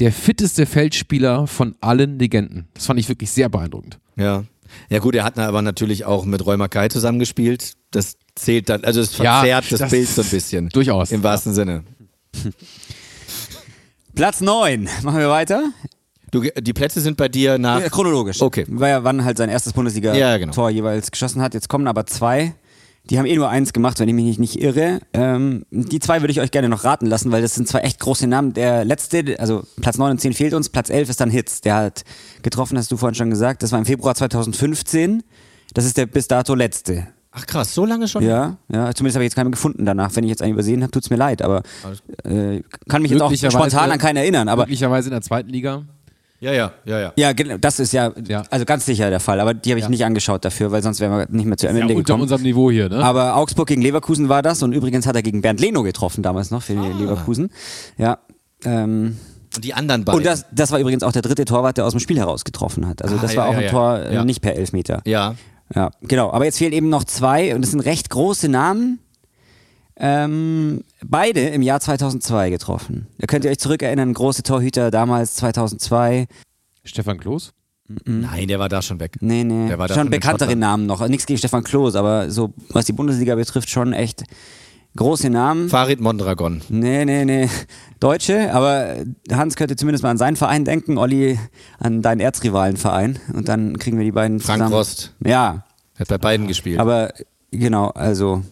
[0.01, 2.69] der fitteste Feldspieler von allen Legenden.
[2.75, 3.99] Das fand ich wirklich sehr beeindruckend.
[4.17, 4.45] Ja.
[4.91, 7.73] Ja gut, er hat aber natürlich auch mit Roy Mackay zusammengespielt.
[7.91, 10.69] Das zählt dann, also es Ja, verzerrt das, das- Bild so ein bisschen.
[10.69, 11.11] Durchaus.
[11.11, 11.85] Im wahrsten Sinne.
[14.15, 14.89] Platz 9.
[15.03, 15.71] Machen wir weiter?
[16.31, 17.81] Du, die Plätze sind bei dir nach.
[17.81, 18.43] Ja, chronologisch.
[18.43, 18.67] Okay.
[18.69, 20.69] Weil er wann halt sein erstes Bundesliga-Tor Ja, genau.
[20.69, 21.55] jeweils geschossen hat.
[21.55, 22.55] Jetzt kommen aber zwei.
[23.11, 25.01] Die haben eh nur eins gemacht, wenn ich mich nicht, nicht irre.
[25.14, 28.01] Ähm, die zwei würde ich euch gerne noch raten lassen, weil das sind zwei echt
[28.01, 28.53] große Namen.
[28.53, 31.62] Der letzte, also Platz 9 und 10 fehlt uns, Platz 11 ist dann Hitz.
[31.62, 32.05] Der hat
[32.42, 33.62] getroffen, hast du vorhin schon gesagt.
[33.62, 35.23] Das war im Februar 2015.
[35.73, 37.09] Das ist der bis dato letzte.
[37.31, 38.25] Ach krass, so lange schon?
[38.25, 40.14] Ja, ja, zumindest habe ich jetzt keinen gefunden danach.
[40.16, 41.62] Wenn ich jetzt einen übersehen habe, tut's mir leid, aber
[42.25, 44.49] äh, kann mich jetzt auch spontan an keinen erinnern.
[44.49, 45.85] Aber Möglicherweise in der zweiten Liga.
[46.40, 47.12] Ja, ja, ja, ja.
[47.16, 48.44] ja, genau, das ist ja, Ja.
[48.51, 49.40] also ganz sicher der Fall.
[49.40, 49.90] Aber die habe ich Ja.
[49.90, 52.22] nicht angeschaut dafür, weil sonst wären wir nicht mehr zu Ja, Ende unter gekommen.
[52.22, 53.03] unserem Niveau hier, ne?
[53.05, 56.51] Aber Augsburg gegen Leverkusen war das und übrigens hat er gegen Bernd Leno getroffen damals
[56.53, 57.51] noch für die Leverkusen.
[57.96, 58.18] Ja.
[58.64, 59.16] Ähm,
[59.55, 60.18] Und die anderen beiden.
[60.18, 62.87] und das, das war übrigens auch der dritte Torwart, der aus dem Spiel heraus getroffen
[62.87, 63.03] hat.
[63.03, 63.70] Also Ah, das ja, war auch ja, ein ja.
[63.70, 64.24] Tor äh, Ja.
[64.24, 65.03] nicht per Elfmeter.
[65.05, 65.35] ja.
[65.74, 66.31] Ja, genau.
[66.33, 69.01] Aber jetzt fehlen eben noch zwei und das sind recht große Namen.
[70.01, 73.07] Ähm, beide im Jahr 2002 getroffen.
[73.19, 76.27] Da könnt ihr euch zurückerinnern, große Torhüter damals 2002.
[76.85, 77.53] Stefan Kloß?
[78.05, 79.17] Nein, der war da schon weg.
[79.21, 80.61] Nee, nee, Der war da schon schon in bekanntere Schottland.
[80.61, 81.07] Namen noch.
[81.09, 84.25] Nichts gegen Stefan Klos, aber so was die Bundesliga betrifft schon echt
[84.95, 85.69] große Namen.
[85.71, 86.61] Farid Mondragon.
[86.69, 87.49] Nee, nee, nee.
[87.99, 88.97] Deutsche, aber
[89.33, 91.39] Hans könnte zumindest mal an seinen Verein denken, Olli
[91.79, 93.19] an deinen Erzrivalenverein.
[93.33, 94.75] Und dann kriegen wir die beiden Frank zusammen.
[94.75, 95.15] Rost.
[95.25, 95.65] Ja,
[95.99, 96.79] Hat bei beiden gespielt.
[96.81, 97.13] aber
[97.51, 98.43] genau, also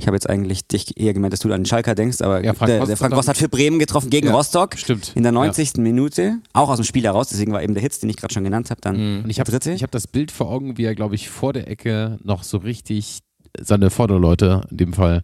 [0.00, 2.54] ich habe jetzt eigentlich dich eher gemeint, dass du an den Schalker denkst, aber Ja,
[2.54, 4.76] Frank der, der Frank hat Rost hat für Bremen getroffen gegen Ja, Rostock.
[4.76, 5.12] stimmt.
[5.14, 5.38] In der Ja.
[5.38, 5.74] 90.
[5.76, 8.44] Minute, auch aus dem Spiel heraus, deswegen war eben der Hitz, den ich gerade schon
[8.44, 9.72] genannt habe, dann Und ich habe dritte.
[9.72, 12.58] ich hab das Bild vor Augen, wie er, glaube ich, vor der Ecke noch so
[12.58, 13.20] richtig
[13.60, 15.22] seine Vorderleute, in dem Fall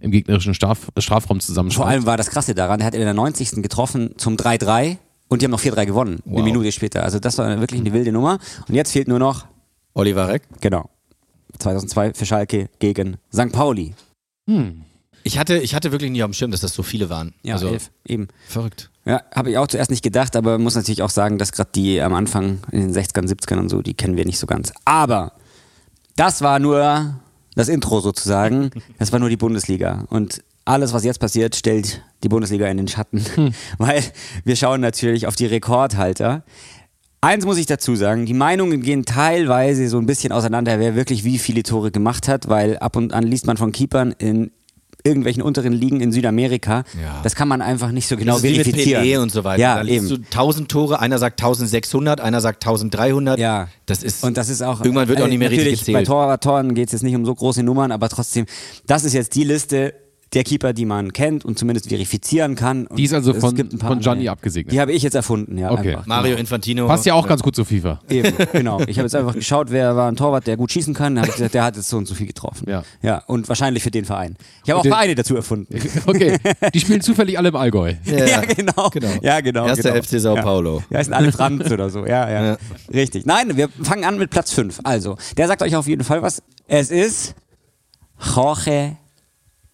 [0.00, 1.88] im gegnerischen Straf Strafraum Vor zusammenschreibt.
[1.88, 3.62] allem war das Krasse daran, er hat in der 90.
[3.62, 6.44] getroffen zum 3-3 und die haben noch 4-3 gewonnen, eine Wow.
[6.44, 7.02] Minute später.
[7.02, 8.38] Also das war wirklich eine wilde Nummer.
[8.68, 9.46] Und jetzt fehlt nur noch,
[9.94, 10.42] Oliver Reck.
[10.60, 10.90] genau,
[11.58, 13.50] 2002 für Schalke gegen St.
[13.52, 13.94] Pauli.
[15.22, 17.34] Ich hatte, ich hatte wirklich nie auf dem Schirm, dass das so viele waren.
[17.42, 18.28] Ja, also, elf, eben.
[18.48, 18.90] verrückt.
[19.04, 22.00] Ja, habe ich auch zuerst nicht gedacht, aber muss natürlich auch sagen, dass gerade die
[22.00, 24.72] am Anfang in den 60ern, 70ern und so, die kennen wir nicht so ganz.
[24.84, 25.32] Aber
[26.16, 27.20] das war nur
[27.54, 28.70] das Intro sozusagen.
[28.98, 30.04] Das war nur die Bundesliga.
[30.08, 33.24] Und alles, was jetzt passiert, stellt die Bundesliga in den Schatten.
[33.78, 34.02] Weil
[34.44, 36.44] wir schauen natürlich auf die Rekordhalter.
[37.20, 41.24] Eins muss ich dazu sagen, die Meinungen gehen teilweise so ein bisschen auseinander, wer wirklich
[41.24, 44.50] wie viele Tore gemacht hat, weil ab und an liest man von Keepern in
[45.06, 46.84] irgendwelchen unteren Ligen in Südamerika.
[47.00, 47.20] Ja.
[47.22, 49.04] Das kann man einfach nicht so genau das ist wie mit verifizieren.
[49.04, 49.60] Pelé und so weiter.
[49.60, 50.08] Ja, da eben.
[50.08, 53.38] du 1000 Tore, einer sagt 1600, einer sagt 1300.
[53.38, 53.68] Ja.
[53.86, 54.80] Das ist, Und das ist auch.
[54.80, 56.06] Irgendwann wird auch nicht mehr richtig natürlich, Bei gezählt.
[56.08, 58.46] Torwartoren geht es jetzt nicht um so große Nummern, aber trotzdem,
[58.86, 59.94] das ist jetzt die Liste
[60.34, 62.86] der Keeper, die man kennt und zumindest verifizieren kann.
[62.88, 64.72] Und Die ist also von- gibt ein paar von Gianni abgesegnet.
[64.72, 65.70] Die habe ich jetzt erfunden, ja.
[65.70, 65.90] Okay.
[65.94, 66.06] Einfach.
[66.06, 66.88] Mario Infantino.
[66.88, 68.00] Passt ja auch ganz gut zu FIFA.
[68.10, 68.80] Eben, genau.
[68.88, 71.14] Ich habe jetzt einfach geschaut, wer war ein Torwart, der gut schießen kann.
[71.14, 72.68] Da hab ich gesagt, der hat jetzt so und so viel getroffen.
[72.68, 72.82] Ja.
[73.02, 74.36] Ja, und wahrscheinlich für den Verein.
[74.64, 75.74] Ich habe auch den- Vereine dazu erfunden.
[76.06, 76.38] Okay,
[76.74, 77.94] die spielen zufällig alle im Allgäu.
[78.04, 78.88] Ja, genau.
[78.90, 79.08] genau.
[79.22, 79.66] Ja, genau.
[79.66, 80.02] Erster genau.
[80.02, 80.42] FC Sao ja.
[80.42, 80.82] Paulo.
[80.90, 82.04] Ja, heißen alle Franz oder so.
[82.04, 82.56] Ja, ja, Ja.
[82.92, 83.26] Richtig.
[83.26, 84.80] Nein, wir fangen an mit Platz 5.
[84.84, 86.42] Also, der sagt euch auf jeden Fall was.
[86.66, 87.34] Es ist
[88.34, 88.96] Jorge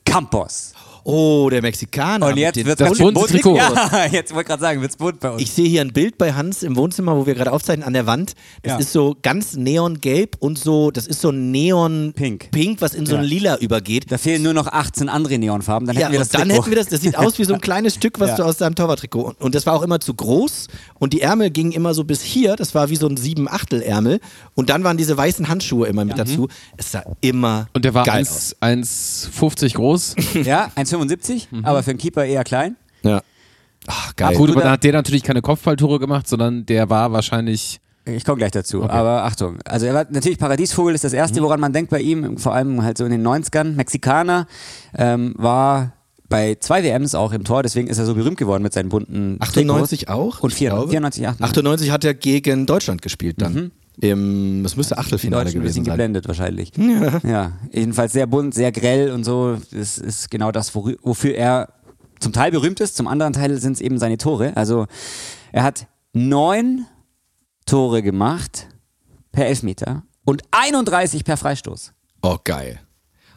[0.05, 0.75] Campos.
[1.05, 2.27] Oh, der Mexikaner.
[2.29, 3.29] Und jetzt wird's das bunte bunt.
[3.31, 3.57] Trikot.
[3.57, 5.43] Ja, jetzt wollte ich gerade sagen, wird's bunt bei uns.
[5.43, 8.07] Ich sehe hier ein Bild bei Hans im Wohnzimmer, wo wir gerade aufzeichnen, an der
[8.07, 8.35] Wand.
[8.63, 8.79] Das Ja.
[8.79, 12.51] ist so ganz neongelb und so, das ist so neon Pink.
[12.53, 13.29] pink was in so ein Ja.
[13.29, 14.11] Lila übergeht.
[14.13, 16.57] da fehlen nur noch 18 andere Neonfarben, dann Ja, hätten wir das dann Trikot.
[16.63, 18.37] hätten wir das, das sieht aus wie so ein kleines Stück, was Ja.
[18.37, 19.23] du aus deinem Torwarttrikot.
[19.23, 22.23] Und, und das war auch immer zu groß und die Ärmel gingen immer so bis
[22.23, 24.21] hier, das war wie so ein sieben Achtel Ärmel
[24.55, 26.49] und dann waren diese weißen Handschuhe immer mit dazu.
[26.77, 28.55] Es sah immer Und der war geil aus.
[28.61, 30.15] 1 1,50 groß.
[30.45, 32.77] Ja, 1,75, aber für einen Keeper eher klein.
[33.03, 33.23] Ja.
[33.87, 34.37] Ach, geil.
[34.37, 37.81] Gut, aber dann hat der natürlich keine Kopfballtore gemacht, sondern der war wahrscheinlich.
[38.05, 39.59] Ich komme gleich dazu, aber Achtung.
[39.65, 42.83] Also er war natürlich Paradiesvogel ist das erste, woran man denkt bei ihm, vor allem
[42.83, 43.75] halt so in den 90ern.
[43.75, 44.47] Mexikaner,
[44.97, 45.93] ähm, war
[46.29, 49.37] bei zwei WMs auch im Tor, deswegen ist er so berühmt geworden mit seinen bunten
[49.39, 50.19] 98 Trikots.
[50.19, 50.41] auch?
[50.43, 50.91] Und Ich 94, glaube.
[50.91, 51.45] 94 98.
[51.45, 53.71] 98 hat er gegen Deutschland gespielt dann.
[54.01, 55.93] Im, das müsste Achtelfinale Deutschen ein gewesen bisschen sein.
[55.95, 56.73] geblendet wahrscheinlich.
[56.77, 57.21] Ja.
[57.23, 57.53] ja.
[57.73, 59.59] Jedenfalls sehr bunt, sehr grell und so.
[59.71, 61.69] Das ist genau das, wofür er
[62.21, 64.57] zum Teil berühmt ist, zum anderen Teil sind es eben seine Tore.
[64.57, 64.87] Also
[65.51, 66.87] er hat neun
[67.67, 68.69] Tore gemacht
[69.33, 71.93] per Elfmeter und 31 per Freistoß.
[72.23, 72.81] Oh, geil.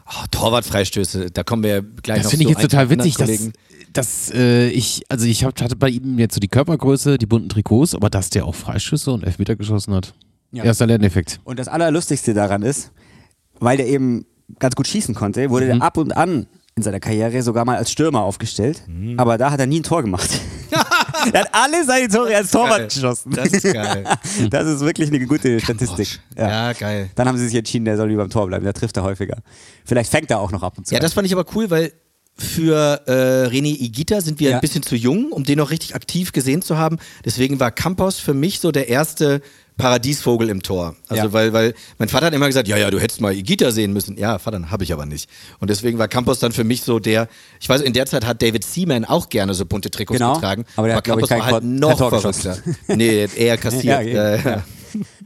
[0.08, 3.52] Oh, Torwartfreistöße, da kommen wir gleich Das noch finde ich jetzt total witzig, dass, Kollegen.
[3.92, 7.48] dass äh, ich, also ich hab, hatte bei ihm jetzt so die Körpergröße, die bunten
[7.48, 10.14] Trikots, aber dass der auch Freischüsse und Elfmeter geschossen hat.
[10.56, 10.64] Ja.
[10.64, 11.40] Erster Lerneffekt.
[11.44, 12.90] Und das Allerlustigste daran ist,
[13.60, 14.26] weil der eben
[14.58, 17.90] ganz gut schießen konnte, wurde der ab und an in seiner Karriere sogar mal als
[17.90, 18.82] Stürmer aufgestellt.
[19.16, 20.28] Aber da hat er nie ein Tor gemacht.
[21.32, 22.86] er hat alle seine Tore als Torwart Geil.
[22.88, 23.32] geschossen.
[23.32, 24.04] Das ist geil.
[24.50, 26.20] Das ist wirklich eine gute Statistik.
[26.36, 26.72] Ja.
[26.74, 27.08] geil.
[27.14, 28.64] Dann haben sie sich entschieden, der soll lieber im Tor bleiben.
[28.64, 29.38] Der trifft er häufiger.
[29.86, 30.94] Vielleicht fängt er auch noch ab und zu.
[30.94, 31.92] Ja, das fand ich aber cool, weil
[32.38, 34.56] für äh, René Igita sind wir Ja.
[34.56, 36.98] ein bisschen zu jung, um den noch richtig aktiv gesehen zu haben.
[37.24, 39.40] Deswegen war Campos für mich so der erste
[39.76, 40.96] Paradiesvogel im Tor.
[41.08, 41.32] Also Ja.
[41.32, 44.16] weil, weil mein Vater hat immer gesagt, ja, ja, du hättest mal Igita sehen müssen.
[44.16, 45.28] Ja, Vater, habe ich aber nicht.
[45.60, 47.28] Und deswegen war Campos dann für mich so der,
[47.60, 50.64] ich weiß, in der Zeit hat David Seaman auch gerne so bunte Trikots Genau, getragen.
[50.76, 52.56] aber der ich, Campos war halt Tor- noch verrückter.
[52.88, 53.84] nee, er eher kassiert.
[53.84, 54.14] Ja, eben.
[54.44, 54.62] ja.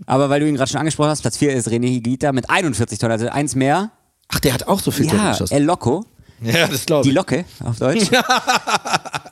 [0.06, 2.98] Aber weil du ihn gerade schon angesprochen hast, Platz 4 ist René Higuita mit 41
[2.98, 3.92] Toren, also eins mehr.
[4.28, 5.54] Ach, der hat auch so viel Tore Ja, geschossen.
[5.54, 6.04] El Loco,
[6.42, 7.14] Ja, das glaube die ich.
[7.14, 8.08] Locke auf Deutsch.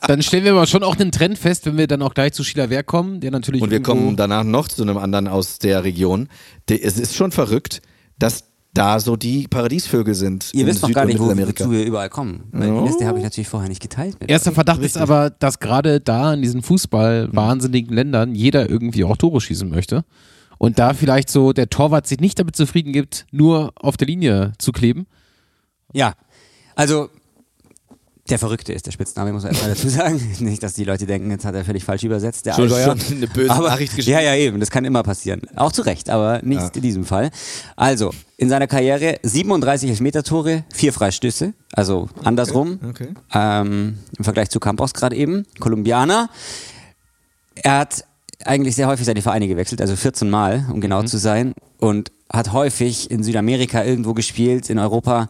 [0.07, 2.45] Dann stellen wir aber schon auch einen Trend fest, wenn wir dann auch gleich zu
[2.45, 3.63] Schieler Wehr kommen, der natürlich.
[3.63, 6.29] Und wir kommen danach noch zu einem anderen aus der Region.
[6.69, 7.83] Es ist schon verrückt,
[8.19, 10.51] dass da so die Paradiesvögel sind.
[10.53, 12.45] Ihr in wisst Süd- gar nicht, wo, wozu wir überall kommen.
[12.53, 14.21] Weil die Liste habe ich natürlich vorher nicht geteilt.
[14.21, 19.17] Mit Erster Verdacht ist aber, dass gerade da in diesen Fußball-wahnsinnigen Ländern jeder irgendwie auch
[19.17, 20.05] Tore schießen möchte.
[20.59, 24.53] Und da vielleicht so der Torwart sich nicht damit zufrieden gibt, nur auf der Linie
[24.59, 25.07] zu kleben.
[25.93, 26.15] Ja,
[26.75, 27.09] also
[28.31, 30.21] Der Verrückte ist der Spitzname, muss man erstmal dazu sagen.
[30.41, 32.45] Nicht, dass die Leute denken, jetzt hat er völlig falsch übersetzt.
[32.47, 34.19] Der Schon- schon eine böse aber, Nachricht geschrieben.
[34.19, 34.61] Ja, ja, eben.
[34.61, 35.41] Das kann immer passieren.
[35.57, 36.71] Auch zu Recht, aber nicht Ja.
[36.75, 37.31] in diesem Fall.
[37.77, 41.55] Also, in seiner Karriere 37 Elfmeter-Tore, vier Freistöße.
[41.73, 42.79] Also andersrum.
[42.89, 43.09] okay.
[43.33, 45.47] Ähm, Im Vergleich zu Campos gerade eben.
[45.59, 46.29] Kolumbianer.
[47.55, 48.05] Er hat
[48.45, 51.55] eigentlich sehr häufig seine Vereine gewechselt, also 14 Mal, um genau zu sein.
[51.79, 55.29] Und hat häufig in Südamerika irgendwo gespielt, in Europa.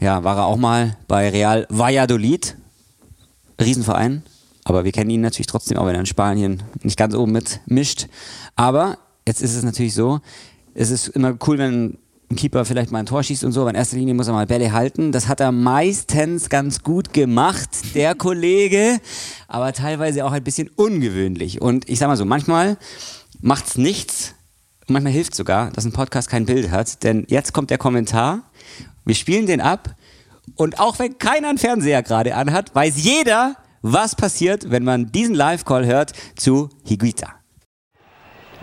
[0.00, 2.56] Ja, war er auch mal bei Real Valladolid.
[3.60, 4.22] Riesenverein.
[4.64, 8.06] Aber wir kennen ihn natürlich trotzdem, auch wenn er in Spanien nicht ganz oben mitmischt.
[8.56, 10.20] Aber jetzt ist es natürlich so,
[10.74, 11.98] es ist immer cool, wenn
[12.30, 14.32] ein Keeper vielleicht mal ein Tor schießt und so, aber in erster Linie muss er
[14.32, 15.12] mal Bälle halten.
[15.12, 19.00] Das hat er meistens ganz gut gemacht, der Kollege,
[19.46, 21.60] aber teilweise auch ein bisschen ungewöhnlich.
[21.60, 22.78] Und ich sag mal so, manchmal
[23.40, 24.34] macht's nichts,
[24.88, 28.42] manchmal hilft sogar, dass ein Podcast kein Bild hat, denn jetzt kommt der Kommentar,
[29.04, 29.94] wir spielen den ab
[30.56, 35.34] und auch wenn keiner einen Fernseher gerade anhat, weiß jeder, was passiert, wenn man diesen
[35.34, 37.34] Live-Call hört zu Higuita.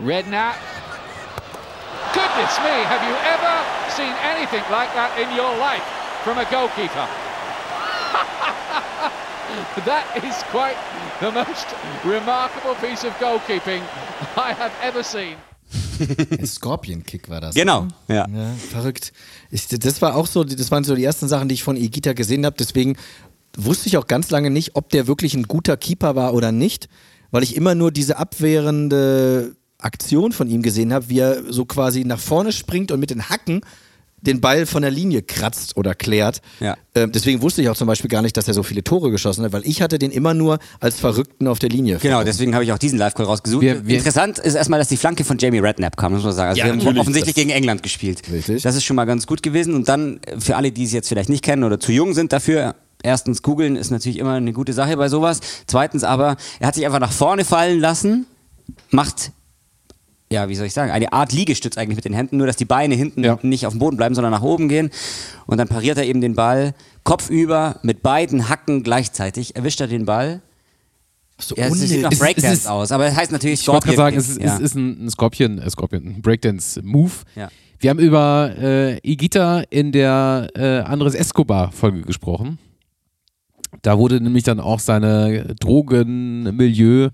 [0.03, 0.55] Redknapp.
[2.13, 5.83] Goodness me, have you ever seen anything like that in your life
[6.23, 7.07] from a goalkeeper?
[9.85, 10.75] that is quite
[11.19, 11.67] the most
[12.03, 13.81] remarkable piece of goalkeeping
[14.35, 15.37] I have ever seen.
[16.39, 17.55] Ein Scorpion-Kick war das.
[17.55, 18.27] Genau, ja.
[18.27, 19.13] Ja, verrückt.
[19.49, 22.13] Ich, das war auch so, das waren so die ersten Sachen, die ich von Igita
[22.13, 22.55] gesehen habe.
[22.57, 22.97] Deswegen
[23.57, 26.89] wusste ich auch ganz lange nicht, ob der wirklich ein guter Keeper war oder nicht,
[27.31, 32.05] weil ich immer nur diese abwehrende Aktion von ihm gesehen habe, wie er so quasi
[32.05, 33.61] nach vorne springt und mit den Hacken
[34.21, 36.41] den Ball von der Linie kratzt oder klärt.
[36.59, 36.77] Ja.
[36.93, 39.43] Ähm, deswegen wusste ich auch zum Beispiel gar nicht, dass er so viele Tore geschossen
[39.43, 41.97] hat, weil ich hatte den immer nur als Verrückten auf der Linie.
[42.01, 43.61] Genau, deswegen habe ich auch diesen Live-Call rausgesucht.
[43.61, 46.49] Wir- wir- Interessant ist erstmal, dass die Flanke von Jamie Redknapp kam, muss man sagen.
[46.49, 48.21] Also Ja, wir haben offensichtlich das- gegen England gespielt.
[48.31, 48.61] Richtig.
[48.63, 49.73] Das ist schon mal ganz gut gewesen.
[49.73, 52.75] Und dann, für alle, die es jetzt vielleicht nicht kennen oder zu jung sind dafür,
[53.03, 55.39] erstens, googeln ist natürlich immer eine gute Sache bei sowas.
[55.65, 58.27] Zweitens aber, er hat sich einfach nach vorne fallen lassen,
[58.91, 59.31] macht
[60.31, 62.65] ja, wie soll ich sagen, eine Art Liegestütz eigentlich mit den Händen, nur dass die
[62.65, 63.37] Beine hinten Ja.
[63.43, 64.89] nicht auf dem Boden bleiben, sondern nach oben gehen.
[65.45, 70.05] Und dann pariert er eben den Ball kopfüber mit beiden Hacken gleichzeitig, erwischt er den
[70.05, 70.41] Ball.
[71.39, 73.97] So Ja, es sieht nach Breakdance ist- aus, aber es heißt natürlich Ich wollte gerade
[73.97, 74.57] sagen, es, ist- ja.
[74.57, 77.11] ist ein, Scorpion, äh, Scorpion, ein Breakdance-Move.
[77.35, 77.49] Ja.
[77.79, 82.59] Wir haben über äh, Igita in der äh, Andres Escobar-Folge gesprochen.
[83.81, 87.09] Da wurde nämlich dann auch seine Drogenmilieu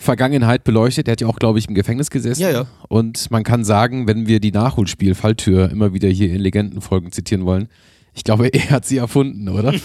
[0.00, 1.08] Vergangenheit beleuchtet.
[1.08, 2.40] Er hat ja auch, glaube ich, im Gefängnis gesessen.
[2.40, 2.66] Ja, ja.
[2.88, 7.68] Und man kann sagen, wenn wir die Nachholspiel-Falltür immer wieder hier in Legendenfolgen zitieren wollen,
[8.14, 9.72] ich glaube, er hat sie erfunden, oder?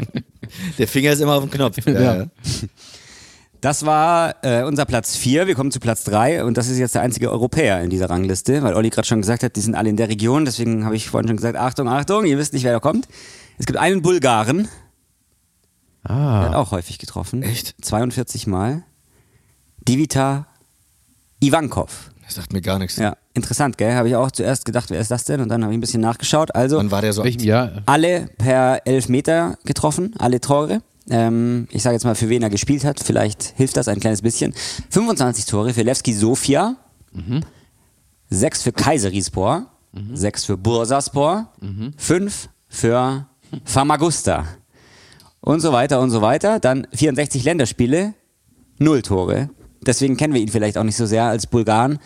[0.78, 1.76] Der Finger ist immer auf dem Knopf.
[1.84, 1.92] Ja.
[1.92, 2.16] Ja.
[2.16, 2.26] ja.
[3.60, 5.48] Das war äh, unser Platz 4.
[5.48, 8.62] Wir kommen zu Platz 3 und das ist jetzt der einzige Europäer in dieser Rangliste,
[8.62, 10.44] weil Olli gerade schon gesagt hat, die sind alle in der Region.
[10.44, 13.08] Deswegen habe ich vorhin schon gesagt, Achtung, Achtung, ihr wisst nicht, wer da kommt.
[13.58, 14.68] Es gibt einen Bulgaren,
[16.06, 16.56] der hat Ah.
[16.56, 17.42] auch häufig getroffen.
[17.42, 17.74] Echt?
[17.82, 18.84] 42 Mal.
[19.88, 20.46] Divita
[21.42, 22.10] Ivankov.
[22.24, 22.96] Das sagt mir gar nichts.
[22.96, 23.94] Ja, interessant, gell?
[23.94, 25.40] Habe ich auch zuerst gedacht, wer ist das denn?
[25.40, 26.54] Und dann habe ich ein bisschen nachgeschaut.
[26.54, 27.24] Also, Wann war der so?
[27.24, 27.82] Welchem Jahr?
[27.86, 30.82] alle per Elfmeter getroffen, alle Tore.
[31.08, 33.00] Ähm, ich sage jetzt mal, für wen er gespielt hat.
[33.00, 34.52] Vielleicht hilft das ein kleines bisschen.
[34.90, 36.76] 25 Tore für Levski Sofia.
[38.28, 39.66] Sechs für Kayserispor.
[40.12, 41.50] Sechs für Bursaspor.
[41.96, 43.26] Fünf für
[43.64, 44.44] Famagusta.
[45.40, 46.60] Und so weiter und so weiter.
[46.60, 48.12] Dann 64 Länderspiele.
[48.78, 49.48] Null Tore.
[49.86, 51.98] Deswegen kennen wir ihn vielleicht auch nicht so sehr als Bulgaren.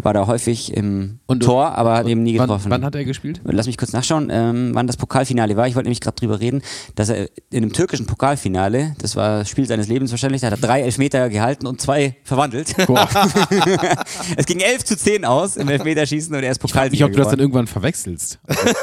[0.00, 2.70] War da häufig im Und- Tor, aber hat eben nie Wann, getroffen.
[2.70, 3.40] wann hat er gespielt?
[3.42, 5.66] Lass mich kurz nachschauen, ähm, wann das Pokalfinale war.
[5.66, 6.62] Ich wollte nämlich gerade drüber reden,
[6.94, 10.54] dass er in dem türkischen Pokalfinale, das war das Spiel seines Lebens wahrscheinlich, da hat
[10.54, 12.76] er drei Elfmeter gehalten und zwei verwandelt.
[14.36, 17.18] es ging 11 zu 10 aus im Elfmeterschießen und er ist Ich Pokalsieger ob du
[17.18, 18.38] das dann irgendwann verwechselst.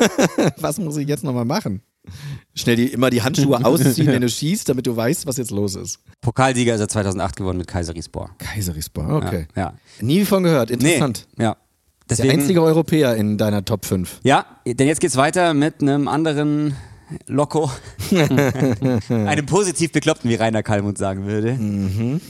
[0.60, 1.82] Was muss ich jetzt nochmal machen?
[2.54, 5.76] Schnell die, immer die Handschuhe ausziehen, wenn du schießt, damit du weißt, was jetzt los
[5.76, 6.00] ist.
[6.22, 8.30] Pokalsieger ist er 2008 geworden mit Kayserispor.
[8.38, 9.48] Kayserispor, okay.
[9.56, 9.74] Ja.
[10.02, 11.28] Nie von gehört, Nee, interessant.
[11.38, 11.56] ja.
[12.08, 14.20] Der Deswegen, einzige Europäer in deiner Top 5.
[14.24, 16.76] Ja, denn jetzt geht's weiter mit einem anderen
[17.28, 17.72] Loco.
[19.10, 21.54] einem positiv Bekloppten, wie Rainer Kallmund sagen würde.
[21.54, 22.22] Mhm.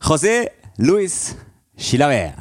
[0.00, 1.34] José Luis
[1.76, 2.32] Chilaver.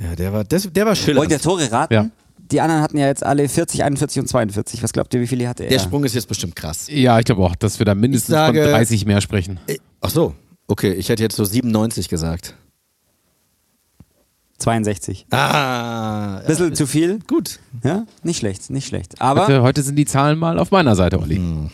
[0.00, 1.18] Ja, der war, das, der war schillernd.
[1.20, 1.92] Wollt ihr Tore raten?
[1.92, 2.10] Ja.
[2.52, 4.82] Die anderen hatten ja jetzt alle 40, 41 und 42.
[4.82, 5.70] Was glaubt ihr, wie viele hatte er?
[5.70, 6.86] Der Sprung ist jetzt bestimmt krass.
[6.90, 9.60] Ja, ich glaube auch, dass wir da mindestens sage- von 30 mehr sprechen.
[9.66, 10.34] Äh, Ach so,
[10.66, 12.54] okay, ich hätte jetzt so 97 gesagt.
[14.60, 15.26] 62.
[15.30, 17.18] Ah, Bisschen zu viel?
[17.26, 17.58] gut.
[17.82, 19.20] Ja, nicht schlecht, nicht schlecht.
[19.20, 21.38] Aber Heute, heute sind die Zahlen mal auf meiner Seite, Olli.
[21.38, 21.70] Mhm.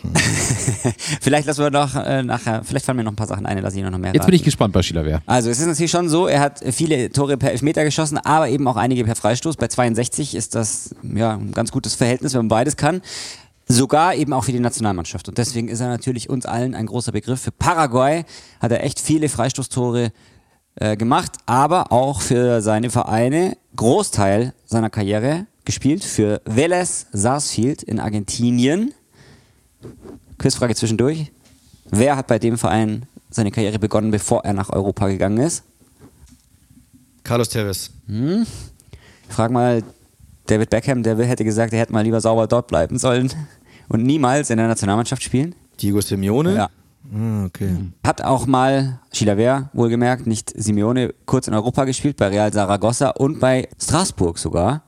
[1.21, 3.77] vielleicht lassen wir noch äh, nachher, vielleicht fallen mir noch ein paar Sachen ein, lasse
[3.77, 4.45] ich noch mehr Jetzt bin ich raten.
[4.45, 5.21] gespannt bei Schielerwehr.
[5.25, 8.67] Also es ist natürlich schon so, er hat viele Tore per Elfmeter geschossen, aber eben
[8.67, 9.57] auch einige per Freistoß.
[9.57, 13.01] Bei 62 ist das ja ein ganz gutes Verhältnis, wenn man beides kann.
[13.69, 15.27] Sogar eben auch für die Nationalmannschaft.
[15.27, 17.41] Und deswegen ist er natürlich uns allen ein großer Begriff.
[17.41, 18.23] Für Paraguay
[18.61, 20.13] hat er echt viele Freistoßtore
[20.79, 26.03] äh, gemacht, aber auch für seine Vereine Großteil seiner Karriere gespielt.
[26.03, 28.93] Für Vélez Sarsfield in Argentinien.
[30.37, 31.31] Quizfrage zwischendurch.
[31.89, 35.63] Wer hat bei dem Verein seine Karriere begonnen, bevor er nach Europa gegangen ist?
[37.23, 37.91] Carlos Tevez.
[39.29, 39.83] Frag mal
[40.45, 43.31] David Beckham, der hätte gesagt, er hätte mal lieber sauber dort bleiben sollen
[43.89, 45.55] und niemals in der Nationalmannschaft spielen.
[45.81, 46.55] Diego Simeone.
[46.55, 46.69] Ja.
[47.13, 47.75] Ah, okay.
[48.05, 53.39] Hat auch mal Chilaver, wohlgemerkt, nicht Simeone, kurz in Europa gespielt, bei Real Saragossa und
[53.39, 54.83] bei Straßburg sogar.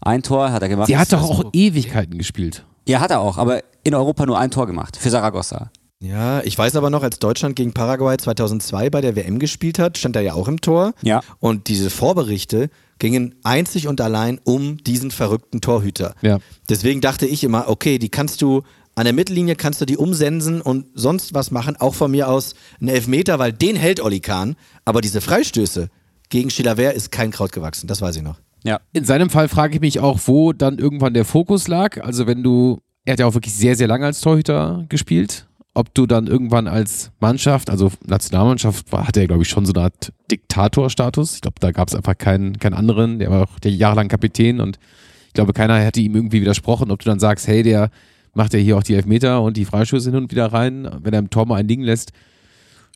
[0.00, 0.88] Ein Tor hat er gemacht.
[0.88, 2.64] Die hat doch auch Ewigkeiten gespielt.
[2.86, 5.70] Ja, hat er auch, aber in Europa nur ein Tor gemacht, für Saragossa.
[6.00, 9.98] Ja, ich weiß aber noch, als Deutschland gegen Paraguay 2002 bei der WM gespielt hat,
[9.98, 10.92] stand er ja auch im Tor.
[11.02, 11.22] Ja.
[11.40, 16.14] Und diese Vorberichte gingen einzig und allein um diesen verrückten Torhüter.
[16.22, 16.38] Ja.
[16.68, 18.62] Deswegen dachte ich immer, okay, die kannst du
[18.98, 22.56] an der Mittellinie kannst du die umsensen und sonst was machen, auch von mir aus
[22.80, 24.56] einen Elfmeter, weil den hält Oli Kahn.
[24.84, 25.88] Aber diese Freistöße
[26.30, 28.40] gegen Chilaver ist kein Kraut gewachsen, das weiß ich noch.
[28.64, 28.80] Ja.
[28.92, 32.02] In seinem Fall frage ich mich auch, wo dann irgendwann der Fokus lag.
[32.02, 35.46] Also wenn du, er hat ja auch wirklich sehr, sehr lange als Torhüter gespielt.
[35.74, 39.84] Ob du dann irgendwann als Mannschaft, also Nationalmannschaft, hatte er glaube ich schon so eine
[39.84, 41.36] Art Diktatorstatus.
[41.36, 43.20] Ich glaube, da gab es einfach keinen, keinen anderen.
[43.20, 44.80] Der war auch der jahrelang Kapitän und
[45.28, 47.90] ich glaube, keiner hätte ihm irgendwie widersprochen, ob du dann sagst, hey, der
[48.34, 51.18] macht ja hier auch die Elfmeter und die Freistöße hin und wieder rein, wenn er
[51.18, 52.12] im Tor mal einen liegen lässt.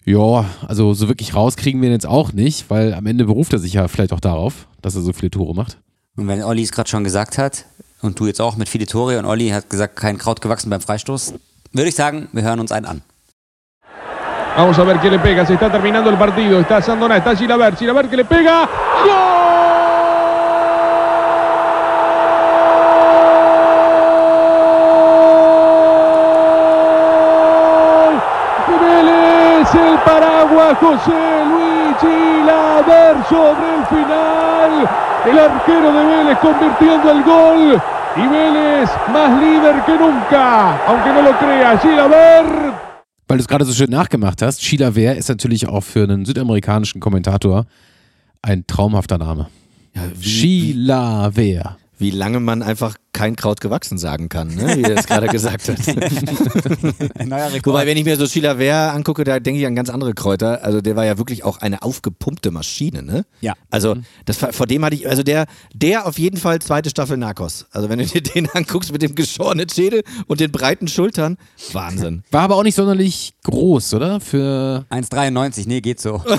[0.05, 3.59] Ja, also so wirklich rauskriegen wir ihn jetzt auch nicht, weil am Ende beruft er
[3.59, 5.79] sich ja vielleicht auch darauf, dass er so viele Tore macht.
[6.17, 7.67] Und wenn Olli es gerade schon gesagt hat,
[8.03, 10.81] und du jetzt auch mit viele Tore, und Olli hat gesagt, kein Kraut gewachsen beim
[10.81, 11.35] Freistoß,
[11.73, 13.03] würde ich sagen, wir hören uns einen an.
[14.55, 15.47] Vamos a ver qué le pega.
[15.47, 16.61] Se está terminando el partido.
[16.61, 17.75] Está Sandona, está Gilaber.
[17.75, 18.69] Gilaber que le pega.
[19.03, 19.33] ¡Gol!
[28.69, 29.99] De Vélez, el
[30.77, 34.89] José Luis Gilaber sobre el final.
[35.25, 37.83] El arquero de Vélez convirtiendo el gol.
[38.17, 40.85] Y Vélez más líder que nunca.
[40.87, 42.93] Aunque no lo crea, Gilaber
[43.29, 46.27] Weil du es gerade so schön nachgemacht hast, Sheila Wehr ist natürlich auch für einen
[46.27, 47.65] südamerikanischen Kommentator
[48.43, 49.47] ein traumhafter Name.
[49.95, 50.03] Ja,
[51.37, 51.77] Wehr.
[51.99, 54.77] wie lange man einfach kein Kraut gewachsen sagen kann, ne?
[54.79, 57.27] wie er es gerade gesagt hat.
[57.27, 57.67] Neuer Rekord.
[57.75, 60.65] Wobei, wenn ich mir so Sheila Wehr angucke, da denke ich an ganz andere Kräuter.
[60.65, 63.25] Also der war ja wirklich auch eine aufgepumpte Maschine, ne?
[63.41, 63.55] Ja.
[63.71, 67.17] Also das, war- vor dem hatte ich, also der, der auf jeden Fall zweite Staffel
[67.17, 67.67] Narcos.
[67.71, 71.37] Also wenn du dir den anguckst mit dem geschorenen Schädel und den breiten Schultern,
[71.73, 72.23] Wahnsinn.
[72.31, 74.21] War aber auch nicht sonderlich groß, oder?
[74.21, 76.23] Für 1,93, nee, geht so.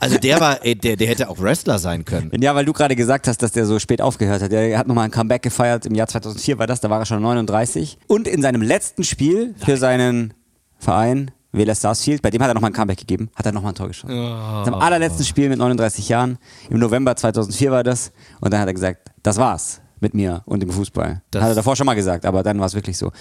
[0.00, 2.30] Also der war, ey, der, der hätte auch Wrestler sein können.
[2.40, 4.52] Ja, weil du gerade gesagt hast, dass der so spät aufgehört hat.
[4.52, 5.53] Der hat nochmal ein Comeback gefeiert.
[5.58, 7.98] Im Jahr 2004 war das, da war er schon 39.
[8.06, 10.34] Und in seinem letzten Spiel für seinen
[10.78, 13.74] Verein, Vélez Sarsfield, bei dem hat er nochmal ein Comeback gegeben, hat er nochmal ein
[13.76, 14.14] Tor geschossen.
[14.18, 14.64] Oh.
[14.66, 16.38] Im allerletzten Spiel mit 39 Jahren,
[16.68, 18.10] im November 2004 war das.
[18.40, 21.22] Und dann hat er gesagt, das war's mit mir und dem Fußball.
[21.30, 23.12] Das- hat er davor schon mal gesagt, aber dann war es wirklich so.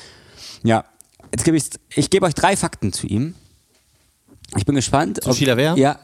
[0.64, 0.84] Ja,
[1.32, 1.66] jetzt gebe ich,
[1.96, 3.36] ich gebe euch drei Fakten zu ihm.
[4.58, 5.24] Ich bin gespannt.
[5.24, 5.76] Zu Sheila Wehr?
[5.78, 6.00] Ja,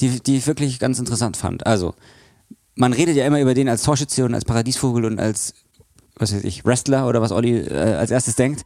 [0.00, 1.66] die, die ich wirklich ganz interessant fand.
[1.66, 1.94] Also,
[2.74, 5.54] man redet ja immer über den als Torschütze und als Paradiesvogel und als,
[6.18, 8.62] was weiß ich, Wrestler oder was Olli äh, als erstes denkt.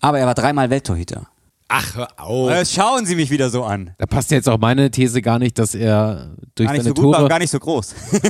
[0.00, 1.26] Aber er war dreimal Welttorhüter.
[1.68, 2.50] Ach, hör auf.
[2.50, 3.90] Jetzt schauen Sie mich wieder so an.
[3.98, 6.94] da passt jetzt auch meine These gar nicht, dass er durch Gar nicht seine so
[6.94, 7.92] gut, Tore, aber gar nicht so groß.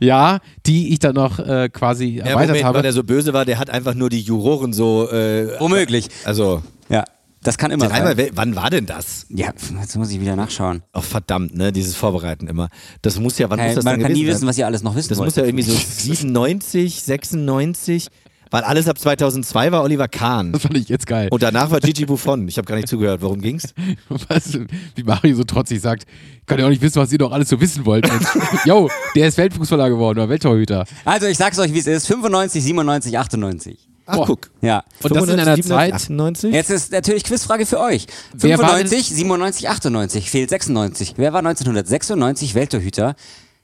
[0.00, 2.74] ja, die ich dann noch äh, quasi Ja, erweitert Moment, habe.
[2.76, 6.08] weil der so böse war, der hat einfach nur die Juroren so, äh, Womöglich.
[6.24, 7.04] also, Ja,
[7.42, 8.30] das kann immer dreimal, sein.
[8.34, 9.26] wann war denn das?
[9.28, 10.82] Ja, jetzt muss ich wieder nachschauen.
[10.92, 12.68] Ach verdammt, ne, dieses Vorbereiten immer.
[13.02, 14.94] Das muss ja, wann muss Hey, das man kann nie wissen, was ihr alles noch
[14.94, 15.28] wissen Das wollt.
[15.28, 18.08] muss ja irgendwie so 97, 96,
[18.50, 20.52] weil alles ab 2002 war Oliver Kahn.
[20.52, 21.28] das fand ich jetzt geil.
[21.30, 22.46] Und danach war Gigi Buffon.
[22.48, 23.22] Ich habe gar nicht zugehört.
[23.22, 23.72] Worum ging's?
[24.28, 24.58] Was,
[24.94, 26.04] wie Mario so trotzig sagt,
[26.46, 28.06] kann ja auch nicht wissen, was ihr doch alles so wissen wollt.
[28.66, 30.84] Jo, der ist Weltfußballer geworden, oder Welttorhüter.
[31.04, 32.06] Also, ich sag's euch, wie es ist.
[32.06, 33.88] 95, 97, 98.
[34.12, 34.26] Ach, Boah.
[34.26, 34.50] guck.
[34.60, 34.84] Ja.
[35.02, 36.52] Und das in einer 97, Zeit, 98?
[36.54, 38.06] Jetzt ist natürlich Quizfrage für euch.
[38.34, 41.14] Wer war 95, 97, 98, fehlt 96.
[41.16, 43.14] Wer war 1996 Welttorhüter,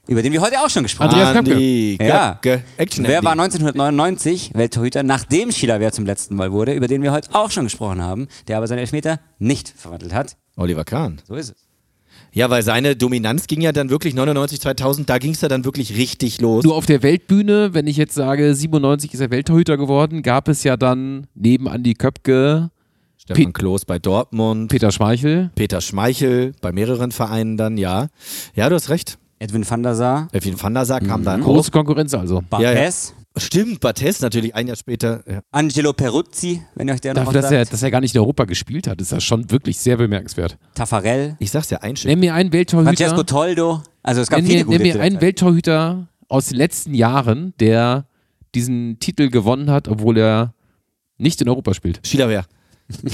[0.07, 1.45] über den wir heute auch schon gesprochen Andreas haben?
[1.45, 1.51] Köpke.
[1.53, 2.33] Andi Ja.
[2.41, 2.63] Köpke.
[2.77, 3.25] Action Wer Andy.
[3.25, 7.65] war 1999 Welttorhüter, nachdem Schieler zum letzten Mal wurde, über den wir heute auch schon
[7.65, 10.35] gesprochen haben, der aber seinen Elfmeter nicht verwandelt hat?
[10.55, 11.21] Oliver Kahn.
[11.27, 11.68] So ist es.
[12.31, 15.65] Ja, weil seine Dominanz ging ja dann wirklich 99, 2000, da ging es ja dann
[15.65, 16.63] wirklich richtig los.
[16.63, 20.63] nur auf der Weltbühne, wenn ich jetzt sage, 97 ist er Welttorhüter geworden, gab es
[20.63, 22.69] ja dann neben Andi Köpke
[23.17, 25.51] Stefan Klos bei Dortmund, Peter Schmeichel.
[25.55, 28.07] Peter Schmeichel bei mehreren Vereinen dann, ja.
[28.55, 29.17] Ja, du hast recht.
[29.39, 31.45] Edwin van der Sar, Edwin van der Sar kam dann auch.
[31.45, 32.43] Große Konkurrenz also.
[32.49, 35.23] Barthez, Ja, Stimmt, Bates natürlich ein Jahr später.
[35.29, 35.41] Ja.
[35.51, 38.15] Angelo Peruzzi, wenn ihr euch der noch Dafür, was dass er, dass er gar nicht
[38.15, 40.57] in Europa gespielt hat, ist das schon wirklich sehr bemerkenswert.
[40.73, 42.09] Taffarel, Ich sag's ja, ein Schiff.
[42.09, 42.89] Nenn mir einen Welttorhüter.
[42.89, 43.83] Francesco Toldo.
[44.03, 45.21] Also es gab Nenn viele mir, gute nenn mir einen.
[45.21, 48.05] Welttorhüter aus den letzten Jahren, der
[48.55, 50.53] diesen Titel gewonnen hat, obwohl er
[51.17, 52.01] nicht in Europa spielt.
[52.05, 52.45] Schielerwehr.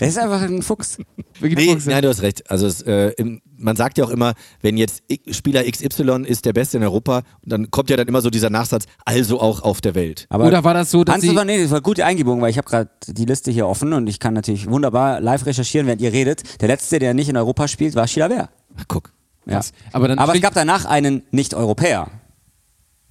[0.00, 0.98] Der ist einfach ein Fuchs.
[1.40, 2.50] Nee, Fuchs, nein, du hast recht.
[2.50, 6.52] Also es, äh, im, man sagt ja auch immer, wenn jetzt Spieler XY ist der
[6.52, 9.94] Beste in Europa, dann kommt ja dann immer so dieser Nachsatz, also auch auf der
[9.94, 10.26] Welt.
[10.30, 12.40] Aber Oder war das so, dass Hans, sie, das war, nee, das war gute Eingebung,
[12.40, 15.86] weil ich habe gerade die Liste hier offen und ich kann natürlich wunderbar live recherchieren,
[15.86, 16.60] während ihr redet.
[16.60, 18.48] Der letzte, der nicht in Europa spielt, war Chilavert.
[18.76, 19.12] Ach, guck.
[19.46, 19.60] Ja.
[19.92, 22.10] Aber dann Aber es gab danach einen Nicht-Europäer,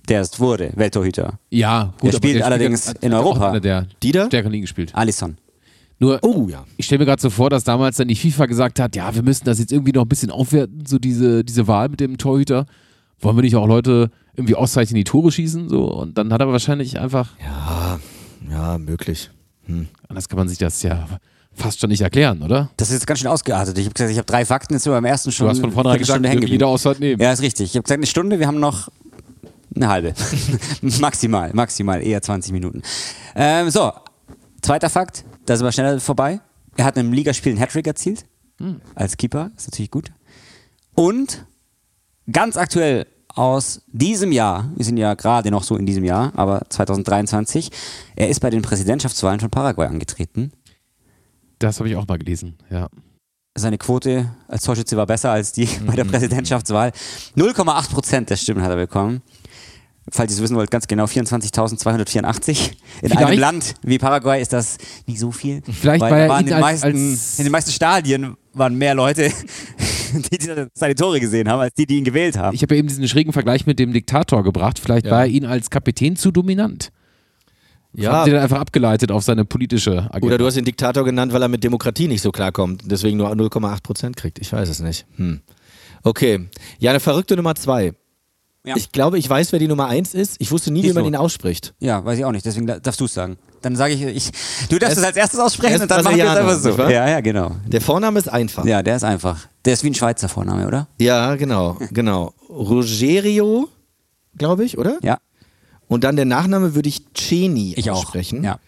[0.08, 1.40] der es wurde, Welttorhüter.
[1.50, 3.50] ja, gut, Der spielt allerdings hat- in Europa.
[3.50, 4.28] einer der Dieter?
[4.28, 4.94] stärkeren Ligen gespielt.
[4.96, 5.38] Alisson.
[6.00, 6.64] Nur, Oh ja.
[6.78, 9.24] ich stelle mir gerade so vor, dass damals dann die FIFA gesagt hat, ja, wir
[9.24, 12.66] müssen das jetzt irgendwie noch ein bisschen aufwerten, so diese, diese Wahl mit dem Torhüter.
[13.20, 15.70] Wollen wir nicht auch Leute irgendwie auszeichnen, die Tore schießen?
[15.70, 15.86] So?
[15.92, 18.00] Und dann hat er wahrscheinlich einfach, Ja,
[18.52, 19.32] ja, möglich.
[20.08, 21.08] anders kann man sich das ja
[21.52, 22.70] fast schon nicht erklären, oder?
[22.78, 23.76] Das ist jetzt ganz schön ausgeartet.
[23.80, 25.46] Ich habe gesagt, ich habe drei Fakten, jetzt sind wir beim ersten schon.
[25.48, 26.64] Du hast von vornherein gesagt, hängen jeder geblieben.
[26.66, 27.20] Auszeit nehmen.
[27.20, 27.72] Ja, ist richtig.
[27.72, 28.90] Ich habe gesagt, eine Stunde, wir haben noch
[29.76, 30.14] eine halbe.
[31.00, 32.84] maximal, maximal, eher 20 Minuten.
[33.36, 33.92] Ähm, so,
[34.62, 36.42] zweiter Fakt, da sind wir schneller vorbei.
[36.76, 38.26] Er hat in einem Ligaspiel einen Hattrick erzielt.
[38.96, 40.12] Als Keeper, ist natürlich gut.
[40.94, 41.46] Und
[42.32, 46.64] ganz aktuell aus diesem Jahr, wir sind ja gerade noch so in diesem Jahr, aber
[46.70, 47.70] 2023,
[48.16, 50.52] er ist bei den Präsidentschaftswahlen von Paraguay angetreten.
[51.60, 52.90] Das habe ich auch mal gelesen, ja.
[53.56, 56.92] Seine Quote als Torschütze war besser als die bei der Präsidentschaftswahl.
[57.36, 59.22] 0,8 Prozent der Stimmen hat er bekommen.
[60.10, 62.72] Falls ihr es wissen wollt, ganz genau 24.284.
[63.02, 65.62] In Vielleicht- einem Land wie Paraguay ist das nicht so viel.
[65.70, 68.76] Vielleicht weil er waren ihn in, den als- meisten, als- in den meisten Stadien waren
[68.76, 69.30] mehr Leute,
[70.32, 72.56] die die seine Tore gesehen haben, als die, die ihn gewählt haben.
[72.56, 74.80] Ich habe ja eben diesen schrägen Vergleich mit dem Diktator gebracht.
[74.80, 75.12] Vielleicht Ja.
[75.12, 76.90] war er ihn als Kapitän zu dominant.
[77.94, 80.28] Ja, Haben sie dann einfach abgeleitet auf seine politische Agenda.
[80.28, 83.30] oder du hast den Diktator genannt, weil er mit Demokratie nicht so klarkommt, deswegen nur
[83.32, 84.40] 0,8 Prozent kriegt.
[84.40, 85.06] Ich weiß es nicht.
[85.16, 85.42] Hm.
[86.04, 86.48] Okay.
[86.80, 87.94] Ja, eine verrückte Nummer zwei.
[88.68, 88.76] Ja.
[88.76, 90.36] Ich glaube, ich weiß, wer die Nummer eins ist.
[90.40, 91.74] Ich wusste nie, wie Schieß man ihn ausspricht.
[91.80, 93.38] Ja, weiß ich auch nicht, deswegen da- darfst du es sagen.
[93.62, 94.32] Dann sage ich, ich,
[94.70, 96.84] du darfst es als erstes aussprechen und dann machen wir es einfach so.
[96.84, 97.56] Ja, ja, genau.
[97.66, 98.66] Der Vorname ist einfach.
[98.66, 99.48] Ja, der ist einfach.
[99.66, 100.88] Der ist wie ein Schweizer Vorname, oder?
[101.00, 102.34] Ja, genau, genau.
[102.50, 103.70] Rogerio,
[104.38, 105.00] glaube ich, oder?
[105.02, 105.18] Ja.
[105.88, 108.44] Und dann der Nachname würde ich Ceni Ich auch, aussprechen.
[108.44, 108.60] ja.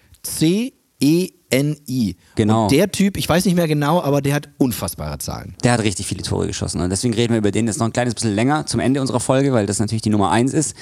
[1.01, 2.15] C-E-N-I.
[2.35, 2.63] Genau.
[2.63, 5.55] Und der Typ, ich weiß nicht mehr genau, aber der hat unfassbare Zahlen.
[5.63, 6.81] Der hat richtig viele Tore geschossen.
[6.81, 9.19] Und deswegen reden wir über den jetzt noch ein kleines bisschen länger zum Ende unserer
[9.19, 10.75] Folge, weil das natürlich die Nummer eins ist.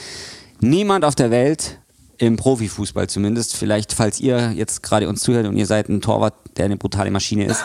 [0.59, 1.79] Niemand auf der Welt,
[2.19, 6.33] im Profifußball zumindest, vielleicht falls ihr jetzt gerade uns zuhört und ihr seid ein Torwart,
[6.57, 7.63] der eine brutale Maschine ist,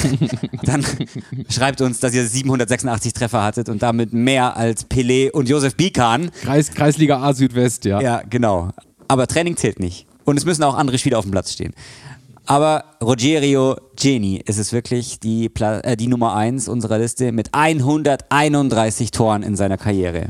[0.62, 0.84] dann
[1.48, 6.30] schreibt uns, dass ihr 786 Treffer hattet und damit mehr als Pelé und Josef Bikan.
[6.42, 8.00] Kreis, Kreisliga A Südwest, ja.
[8.00, 8.70] Ja, genau.
[9.08, 10.06] Aber Training zählt nicht.
[10.24, 11.74] Und es müssen auch andere Spieler auf dem Platz stehen.
[12.46, 17.54] Aber Rogerio Geni ist es wirklich die, Pla äh, die Nummer 1 unserer Liste mit
[17.54, 20.28] 131 Toren in seiner Karriere.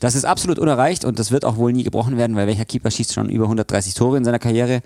[0.00, 2.90] Das ist absolut unerreicht und das wird auch wohl nie gebrochen werden, weil welcher Keeper
[2.90, 4.80] schießt schon über 130 Tore in seiner Karriere?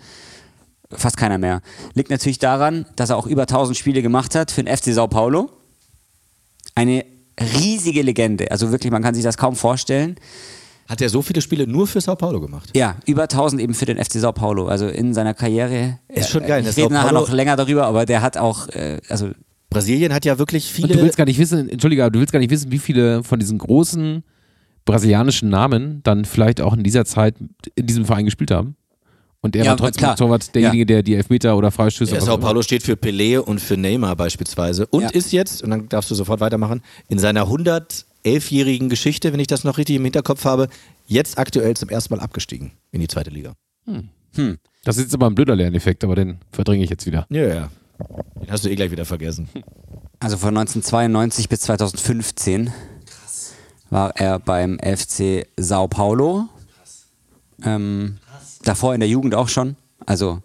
[0.90, 1.62] Fast keiner mehr.
[1.94, 5.08] Liegt natürlich daran, dass er auch über 1000 Spiele gemacht hat für den FC Sao
[5.08, 5.50] Paulo.
[6.74, 7.06] Eine
[7.40, 8.50] riesige Legende.
[8.50, 10.16] Also wirklich, man kann sich das kaum vorstellen.
[10.88, 12.70] Hat er so viele Spiele nur für Sao Paulo gemacht?
[12.76, 14.68] Ja, über 1000 eben für den FC Sao Paulo.
[14.68, 15.98] Also in seiner Karriere.
[16.08, 16.82] Ist schon äh, geil, Ich ne?
[16.84, 19.30] rede nachher noch länger darüber, aber der hat auch, äh, also
[19.70, 21.02] Brasilien hat ja wirklich Und du viele.
[21.02, 23.58] willst gar nicht wissen, Entschuldige, aber du willst gar nicht wissen, wie viele von diesen
[23.58, 24.22] großen
[24.84, 27.34] brasilianischen Namen dann vielleicht auch in dieser Zeit
[27.74, 28.76] in diesem Verein gespielt haben.
[29.40, 30.16] Und er Ja, war trotzdem klar.
[30.16, 33.76] Torwart derjenige, der die Elfmeter oder Freistöße Ja, Sao Paulo steht für Pelé und für
[33.76, 34.86] Neymar beispielsweise.
[34.86, 35.08] Und Ja.
[35.10, 37.48] ist jetzt, und dann darfst du sofort weitermachen, in seiner
[38.26, 40.68] 111-jährigen Geschichte, wenn ich das noch richtig im Hinterkopf habe,
[41.06, 43.54] jetzt aktuell zum ersten Mal abgestiegen in die zweite Liga.
[44.84, 47.26] Das ist jetzt aber ein blöder Lerneffekt, aber den verdränge ich jetzt wieder.
[47.30, 47.70] Ja, ja.
[48.40, 49.48] Den hast du eh gleich wieder vergessen.
[50.18, 52.72] Also von 1992 bis 2015
[53.90, 56.48] war er beim FC Sao Paulo.
[57.62, 58.18] Ähm,
[58.64, 59.76] davor in der Jugend auch schon.
[60.04, 60.42] Also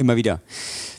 [0.00, 0.40] immer wieder.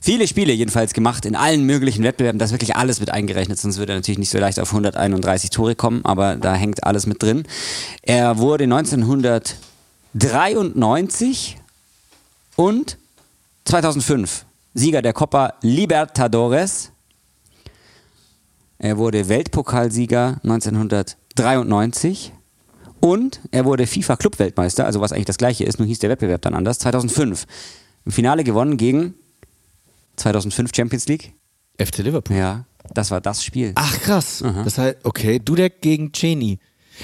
[0.02, 2.38] Viele Spiele jedenfalls gemacht in allen möglichen Wettbewerben.
[2.39, 5.49] Das ist wirklich alles mit eingerechnet, sonst würde er natürlich nicht so leicht auf 131
[5.49, 7.43] Tore kommen, aber da hängt alles mit drin.
[8.02, 11.58] Er wurde 1993
[12.56, 12.97] und
[13.66, 16.91] 2005 Sieger der Copa Libertadores.
[18.80, 22.32] Er wurde Weltpokalsieger 1993
[23.02, 26.41] und er wurde FIFA Clubweltmeister, also was eigentlich das gleiche ist, nur hieß der Wettbewerb
[26.41, 27.45] dann anders, 2005.
[28.06, 29.14] Im Finale gewonnen gegen
[30.16, 31.34] 2005 Champions League.
[31.78, 32.36] FC Liverpool.
[32.36, 33.72] Ja, das war das Spiel.
[33.76, 34.43] Ach krass.
[34.64, 36.60] Das heißt, okay, Dudek gegen Ceni.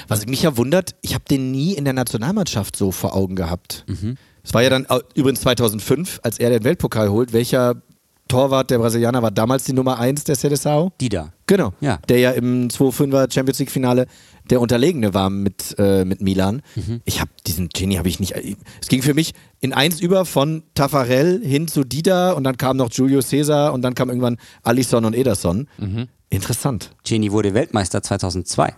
[0.07, 3.85] Was mich ja wundert, ich habe den nie in der Nationalmannschaft so vor Augen gehabt.
[3.87, 4.17] Mhm.
[4.43, 4.85] Es war ja dann
[5.15, 7.33] übrigens 2005, als er den Weltpokal holt.
[7.33, 7.81] Welcher
[8.27, 10.91] Torwart der Brasilianer war damals die Nummer 1 der Seleção?
[11.01, 11.33] Dida.
[11.47, 11.73] Genau.
[11.79, 11.97] Ja.
[12.09, 14.07] Der ja im 2-5er Champions League Finale
[14.49, 16.61] der Unterlegene war mit, äh, mit Milan.
[16.75, 17.01] Mhm.
[17.05, 18.33] Ich habe diesen Genie habe ich nicht.
[18.81, 22.77] Es ging für mich in eins über von Tafarel hin zu Dida und dann kam
[22.77, 25.67] noch Julio Cesar und dann kam irgendwann Alisson und Ederson.
[25.77, 26.07] Mhm.
[26.29, 26.91] Interessant.
[27.03, 28.73] Genie wurde Weltmeister 2002.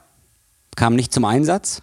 [0.76, 1.82] Kam nicht zum Einsatz,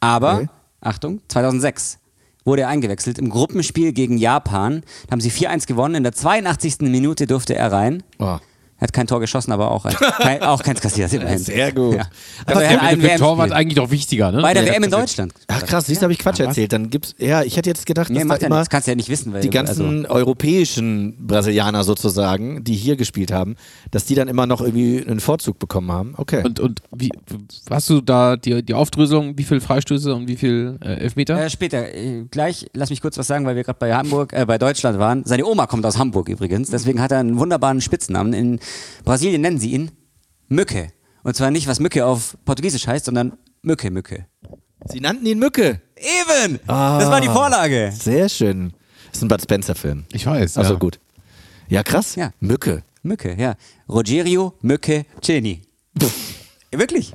[0.00, 0.48] aber, Okay.
[0.80, 1.98] Achtung, 2006
[2.44, 4.82] wurde er eingewechselt im Gruppenspiel gegen Japan.
[5.06, 5.94] Da haben sie 4-1 gewonnen.
[5.94, 6.80] In der 82.
[6.80, 8.02] Minute durfte er rein.
[8.18, 8.38] Oh.
[8.80, 11.12] Er hat kein Tor geschossen, aber auch, ein, kein, auch keins kassiert.
[11.12, 11.38] Immerhin.
[11.38, 11.96] Sehr gut.
[11.96, 12.06] Ja.
[12.46, 14.40] Aber er hat Ja, ein für Torwart eigentlich doch wichtiger, ne?
[14.42, 15.34] Bei der Ja, WM in das- Deutschland.
[15.48, 16.72] Ach krass, siehst du, habe ich Quatsch erzählt.
[16.72, 18.70] Dann gibt's, ja, ich hätte jetzt gedacht, Nee, dass da ja immer nichts.
[18.70, 23.56] Kannst du ja nicht wissen, weil die ganzen europäischen Brasilianer sozusagen, die hier gespielt haben,
[23.90, 26.14] dass die dann immer noch irgendwie einen Vorzug bekommen haben.
[26.16, 26.42] Okay.
[26.44, 27.10] Und, und wie,
[27.68, 31.38] hast du da die, die Aufdröselung, wie viel Freistöße und wie viel äh, Elfmeter?
[31.44, 34.46] Äh, später, äh, gleich, lass mich kurz was sagen, weil wir gerade bei Hamburg, äh,
[34.46, 35.24] bei Deutschland waren.
[35.26, 38.32] Seine Oma kommt aus Hamburg übrigens, deswegen hat er einen wunderbaren Spitznamen.
[38.32, 38.60] In
[39.04, 39.90] Brasilien nennen sie ihn
[40.48, 40.88] Mücke.
[41.22, 44.26] Und zwar nicht, was Mücke auf Portugiesisch heißt, sondern Mücke, Mücke.
[44.86, 45.80] Sie nannten ihn Mücke.
[45.96, 46.58] Eben!
[46.66, 47.92] Das war die Vorlage.
[47.94, 48.72] Sehr schön.
[49.08, 50.04] Das ist ein Bud Spencer-Film.
[50.12, 50.56] ich weiß.
[50.56, 50.78] Also ja.
[50.78, 50.98] gut.
[51.68, 52.14] Ja, krass.
[52.16, 52.32] Ja.
[52.40, 52.82] Mücke.
[53.02, 53.54] Mücke, ja.
[53.88, 55.62] Rogerio, Mücke, Ceni.
[56.72, 57.12] Wirklich?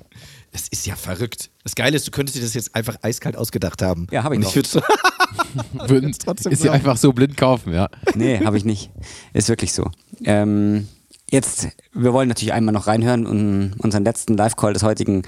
[0.52, 1.50] Das ist ja verrückt.
[1.64, 4.08] Das Geile ist, du könntest dir das jetzt einfach eiskalt ausgedacht haben.
[4.12, 4.56] Ja, hab ich Und doch.
[4.56, 4.82] würd so
[5.88, 6.76] Würden trotzdem ist ja glauben.
[6.80, 7.90] einfach so blind kaufen, ja.
[8.16, 8.90] Nee, habe ich nicht.
[9.34, 9.90] Ist wirklich so.
[10.24, 10.88] Ähm,
[11.36, 15.24] jetzt, wir wollen natürlich einmal noch reinhören in unseren letzten Live-Call des heutigen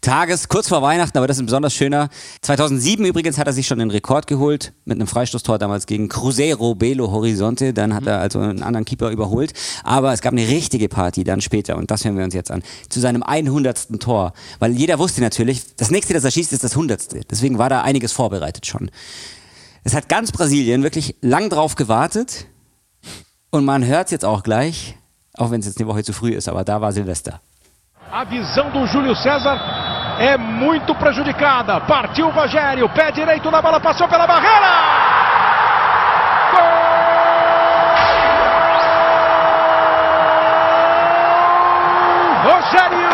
[0.00, 2.10] Tages, kurz vor Weihnachten, aber das ist ein besonders schöner.
[2.42, 6.76] 2007 übrigens hat er sich schon den Rekord geholt mit einem Freistoßtor damals gegen Cruzeiro
[6.76, 7.72] Belo Horizonte.
[7.72, 9.52] Dann hat er also einen anderen Keeper überholt.
[9.82, 12.62] Aber es gab eine richtige Party dann später und das hören wir uns jetzt an.
[12.88, 13.98] Zu seinem 100.
[13.98, 14.32] Tor.
[14.60, 17.30] Weil jeder wusste natürlich, das nächste, das er schießt, ist das 100.
[17.30, 18.90] Deswegen war da einiges vorbereitet schon.
[19.82, 22.46] Es hat ganz Brasilien wirklich lang drauf gewartet.
[23.50, 24.96] Und man hört es jetzt auch gleich,
[25.38, 27.40] auch wenn es jetzt eine Woche zu früh ist, aber da war Silvester.
[28.12, 29.58] A visão do Júlio César
[30.18, 31.80] é muito prejudicada.
[31.80, 34.72] Partiu o Rogério, pé direito na bola, passou pela barreira.
[36.52, 36.86] Gol!
[42.52, 43.05] Rogério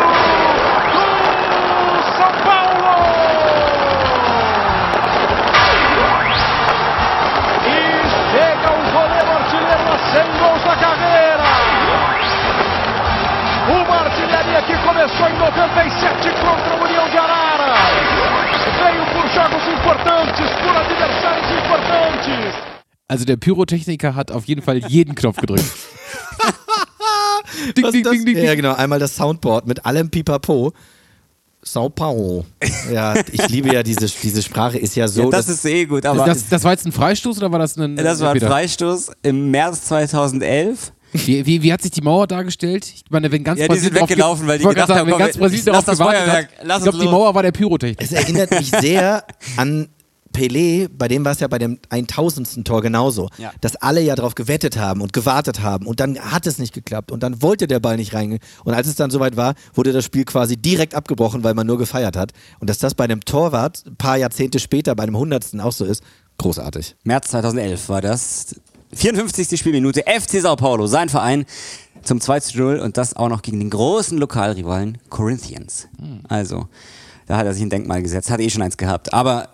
[15.03, 17.73] começou em 97 contra a União de Arara.
[18.79, 22.55] Veio por jogos importantes, por adversários importantes.
[23.09, 25.65] Also der Pyrotechniker hat auf jeden Fall jeden Knopf gedrückt.
[27.75, 28.13] ding, ding, das?
[28.13, 28.75] ding, ding, Ja, genau.
[28.75, 30.71] Einmal das Soundboard mit allem Pipapo.
[31.61, 32.45] Sao Paulo.
[32.91, 35.29] Ja, ich liebe ja diese, diese Sprache, ist ja so.
[35.29, 37.77] das, ist eh gut, aber das, Das, das war jetzt ein Freistoß oder war das
[37.77, 38.39] ein war ein?
[38.39, 40.91] Freistoß im März 2011.
[41.13, 42.85] Wie, wie, wie hat sich die Mauer dargestellt?
[42.85, 45.09] Ich meine, wenn ganz Ja, die Brasilien sind darauf ge- weggelaufen, weil die gedacht haben,
[45.11, 46.65] wenn ganz Brasilien darauf das gewartet Feuerwerk, hat.
[46.65, 47.11] lass Ich glaube, die.
[47.11, 48.01] Mauer war der Pyrotechnik.
[48.01, 49.23] Es erinnert mich sehr
[49.57, 49.89] an
[50.35, 52.65] Pelé, bei dem war es ja bei dem 1000.
[52.65, 53.51] Tor genauso, Ja.
[53.61, 57.11] dass alle ja drauf gewettet haben und gewartet haben und dann hat es nicht geklappt
[57.11, 60.03] und dann wollte der Ball nicht rein und als es dann soweit war, wurde das
[60.05, 63.83] Spiel quasi direkt abgebrochen, weil man nur gefeiert hat und dass das bei einem Torwart
[63.85, 65.59] ein paar Jahrzehnte später, bei einem 100.
[65.59, 66.01] auch so ist,
[66.39, 66.95] großartig.
[67.03, 68.55] März 2011 war das.
[68.95, 69.59] 54.
[69.59, 71.45] Spielminute, FC Sao Paulo, sein Verein
[72.03, 75.87] zum 2 zu 0 und das auch noch gegen den großen Lokalrivalen Corinthians.
[76.27, 76.67] Also,
[77.27, 79.13] da hat er sich ein Denkmal gesetzt, hat eh schon eins gehabt.
[79.13, 79.49] Aber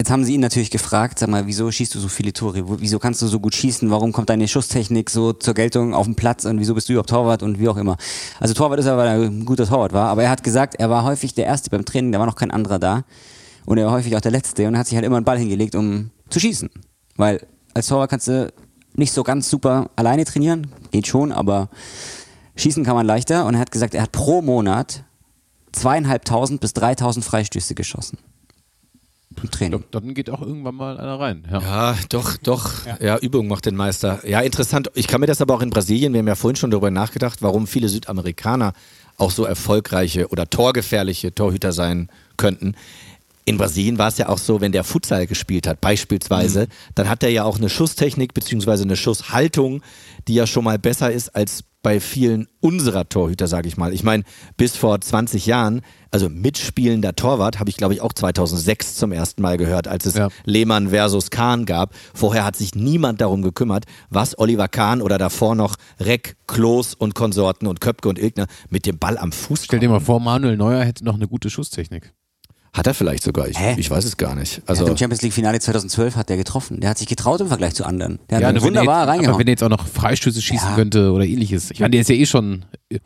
[0.00, 2.64] jetzt haben sie ihn natürlich gefragt, sag mal, wieso schießt du so viele Tore?
[2.80, 3.90] Wieso kannst du so gut schießen?
[3.90, 7.10] Warum kommt deine Schusstechnik so zur Geltung auf dem Platz und wieso bist du überhaupt
[7.10, 7.96] Torwart und wie auch immer?
[8.40, 10.90] Also Torwart ist er, weil er ein guter Torwart war, aber er hat gesagt, er
[10.90, 13.04] war häufig der Erste beim Training, da war noch kein anderer da.
[13.64, 15.76] Und er war häufig auch der Letzte und hat sich halt immer einen Ball hingelegt,
[15.76, 16.68] um zu schießen.
[17.16, 18.52] Weil als Torwart kannst du
[18.94, 21.68] nicht so ganz super alleine trainieren, geht schon, aber
[22.56, 23.46] schießen kann man leichter.
[23.46, 25.04] Und er hat gesagt, er hat pro Monat
[25.72, 28.18] zweieinhalbtausend bis dreitausend Freistöße geschossen.
[29.42, 29.84] Im Training.
[29.90, 31.46] Dann geht auch irgendwann mal einer rein.
[31.50, 31.60] Ja.
[31.60, 32.70] Ja, doch, doch.
[33.00, 33.18] Ja.
[33.18, 34.26] Übung macht den Meister.
[34.28, 34.90] Ja, interessant.
[34.94, 37.40] Ich kann mir das aber auch in Brasilien, wir haben ja vorhin schon darüber nachgedacht,
[37.40, 38.74] warum viele Südamerikaner
[39.16, 42.74] auch so erfolgreiche oder torgefährliche Torhüter sein könnten.
[43.44, 47.22] In Brasilien war es ja auch so, wenn der Futsal gespielt hat, beispielsweise, dann hat
[47.22, 49.82] er ja auch eine Schusstechnik beziehungsweise eine Schusshaltung,
[50.28, 53.92] die ja schon mal besser ist als bei vielen unserer Torhüter, sage ich mal.
[53.92, 54.22] Ich meine,
[54.56, 55.80] bis vor 20 Jahren,
[56.12, 60.14] also mitspielender Torwart, habe ich glaube ich auch 2006 zum ersten Mal gehört, als es
[60.14, 60.28] Ja.
[60.44, 61.92] Lehmann versus Kahn gab.
[62.14, 67.16] Vorher hat sich niemand darum gekümmert, was Oliver Kahn oder davor noch Reck, Klos und
[67.16, 70.56] Konsorten und Köpke und Ilgner mit dem Ball am Fuß Stell dir mal vor, Manuel
[70.56, 72.12] Neuer hätte noch eine gute Schusstechnik.
[72.74, 74.62] Hat er vielleicht sogar, ich, ich weiß es gar nicht.
[74.66, 76.80] Also Im Champions League Finale 2012 hat der getroffen.
[76.80, 78.18] Der hat sich getraut im Vergleich zu anderen.
[78.30, 79.38] Der hat Ja, er wunderbar jetzt, aber reingehauen.
[79.38, 80.74] wenn er jetzt auch noch Freistöße schießen Ja.
[80.74, 81.70] könnte oder ähnliches.
[81.70, 82.98] Ich meine, der ist ja eh schon äh,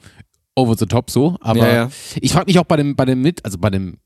[0.54, 1.90] over the top so, aber Ja, ja.
[2.20, 3.98] ich frage mich auch bei dem, bei dem mit, also bei dem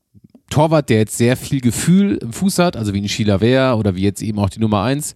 [0.49, 3.95] Torwart, der jetzt sehr viel Gefühl im Fuß hat, also wie ein Sheila Wehr oder
[3.95, 5.13] wie jetzt eben auch die Nummer 1.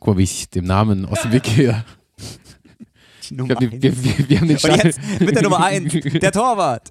[0.00, 1.84] Guck mal, wie ich dem Namen aus dem Weg gehe.
[3.28, 3.82] Die Nummer glaub, wir, eins.
[3.82, 6.90] wir, wir, wir haben den Und Stachel- jetzt mit der Nummer 1, der Torwart.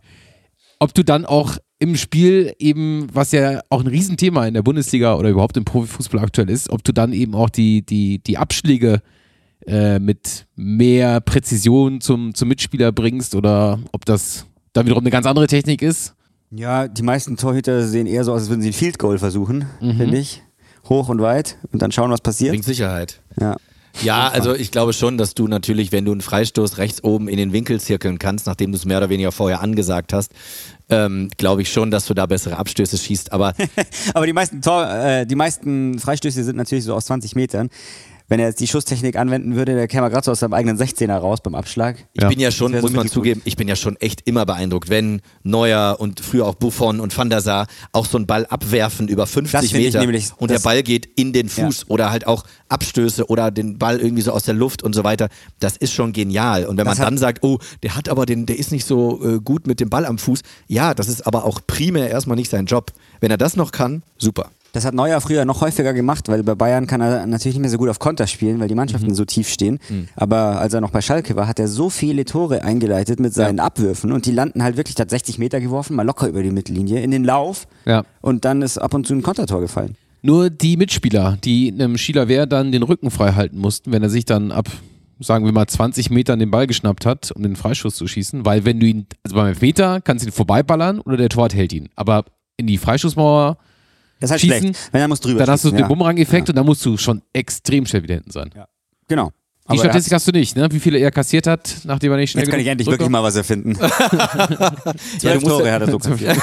[0.80, 5.16] ob du dann auch im Spiel eben, was ja auch ein Riesenthema in der Bundesliga
[5.16, 9.02] oder überhaupt im Profifußball aktuell ist, ob du dann eben auch die, die, die Abschläge
[9.68, 15.26] äh, mit mehr Präzision zum, zum Mitspieler bringst oder ob das dann wiederum eine ganz
[15.26, 16.16] andere Technik ist.
[16.52, 19.66] Ja, die meisten Torhüter sehen eher so aus, als würden sie ein Field Goal versuchen,
[19.82, 19.98] Mhm.
[19.98, 20.42] finde ich.
[20.90, 22.52] Hoch und weit und dann schauen, was passiert.
[22.52, 23.22] bringt Sicherheit.
[23.40, 23.56] Ja.
[24.02, 27.38] Ja, also ich glaube schon, dass du natürlich, wenn du einen Freistoß rechts oben in
[27.38, 30.32] den Winkel zirkeln kannst, nachdem du es mehr oder weniger vorher angesagt hast,
[30.90, 33.32] ähm, glaube ich schon, dass du da bessere Abstöße schießt.
[33.32, 33.54] Aber
[34.14, 37.70] Aber die meisten, Tor, äh, die meisten Freistöße sind natürlich so aus 20 Metern.
[38.34, 41.18] Wenn er jetzt die Schusstechnik anwenden würde, der käme gerade so aus seinem eigenen 16er
[41.18, 41.98] raus beim Abschlag.
[42.14, 42.30] ich Ja.
[42.30, 45.98] bin ja schon, muss man zugeben, ich bin ja schon echt immer beeindruckt, wenn Neuer
[46.00, 49.52] und früher auch Buffon und Van der Sar auch so einen Ball abwerfen über 50
[49.52, 52.44] Das find ich Meter nämlich- und der Ball geht in den Fuß oder halt auch
[52.70, 55.30] Abstöße oder den Ball irgendwie so aus der Luft und so weiter.
[55.60, 56.66] Das ist schon genial.
[56.66, 58.88] Und wenn man Das hat- dann sagt, oh, der hat aber den, der ist nicht
[58.88, 62.36] so äh, gut mit dem Ball am Fuß, ja, das ist aber auch primär erstmal
[62.36, 62.94] nicht sein Job.
[63.22, 64.50] Wenn er das noch kann, super.
[64.74, 67.70] Das hat Neuer früher noch häufiger gemacht, weil bei Bayern kann er natürlich nicht mehr
[67.70, 69.14] so gut auf Konter spielen, weil die Mannschaften Mhm.
[69.16, 69.78] so tief stehen.
[70.16, 73.60] Aber als er noch bei Schalke war, hat er so viele Tore eingeleitet mit seinen
[73.60, 77.02] Abwürfen und die landen halt wirklich, hat 60 Meter geworfen, mal locker über die Mittellinie
[77.04, 78.04] in den Lauf Ja.
[78.22, 79.96] und dann ist ab und zu ein Kontertor gefallen.
[80.24, 84.10] Nur die Mitspieler, die einem Schieler Wehr dann den Rücken frei halten mussten, wenn er
[84.10, 84.70] sich dann ab,
[85.20, 88.66] sagen wir mal, 20 Metern den Ball geschnappt hat, um den Freischuss zu schießen, weil
[88.66, 91.90] wenn du ihn, also beim Elfmeter kannst du ihn vorbeiballern oder der Torwart hält ihn.
[91.96, 92.26] Aber
[92.58, 93.58] in die Freischussmauer,
[94.24, 95.88] Das ist halt Schießen, schlecht, wenn er muss drüber dann hast du schießen, den ja.
[95.90, 98.52] Bumerang-Effekt und dann musst du schon extrem schnell wieder hinten sein.
[99.10, 99.32] Genau.
[99.66, 100.70] Die Aber Statistik hast du nicht, ne?
[100.72, 103.22] Wie viele er kassiert hat, nachdem er nicht schnell Jetzt kann ich endlich wirklich mal
[103.24, 103.78] was erfinden.
[105.22, 106.38] Ja, musst Tore ja- hat er so kassiert.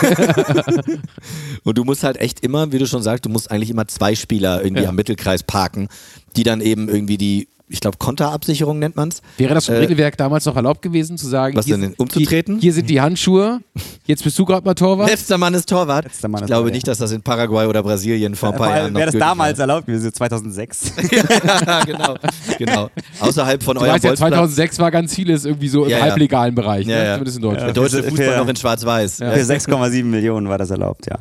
[1.65, 4.15] Und du musst halt echt immer, wie du schon sagst, du musst eigentlich immer zwei
[4.15, 4.89] Spieler irgendwie Ja.
[4.91, 5.89] am Mittelkreis parken,
[6.37, 9.23] die dann eben irgendwie die, ich glaube, Konterabsicherung nennt man's.
[9.39, 12.01] Wäre das vom Äh, Regelwerk damals noch erlaubt gewesen, zu sagen, Was hier, denn, sind-
[12.01, 12.55] umzutreten?
[12.57, 13.61] Hier, hier sind die Handschuhe,
[14.07, 15.09] jetzt bist du gerade mal Torwart.
[15.09, 16.05] Letzter Mann ist Torwart.
[16.05, 18.77] Mann ich ist glaube Torwart, nicht, dass das in Paraguay oder Brasilien vor ein paar
[18.77, 20.93] Jahren noch wäre das damals erlaubt gewesen, so 2006.
[20.97, 21.85] war.
[21.87, 22.15] genau,
[22.59, 22.91] genau.
[23.21, 24.31] Außerhalb von Du eurem weißt ja, Bolzplatz.
[24.33, 26.03] 2006 war ganz vieles irgendwie so im Ja, ja.
[26.05, 27.05] halblegalen Bereich, Ja, ne?
[27.05, 27.13] ja.
[27.15, 27.67] zumindest in Deutschland.
[27.69, 29.17] Der deutsche Fußball für- noch in Schwarz-Weiß.
[29.17, 31.19] Für 6,7 Millionen war das erlaubt, ja.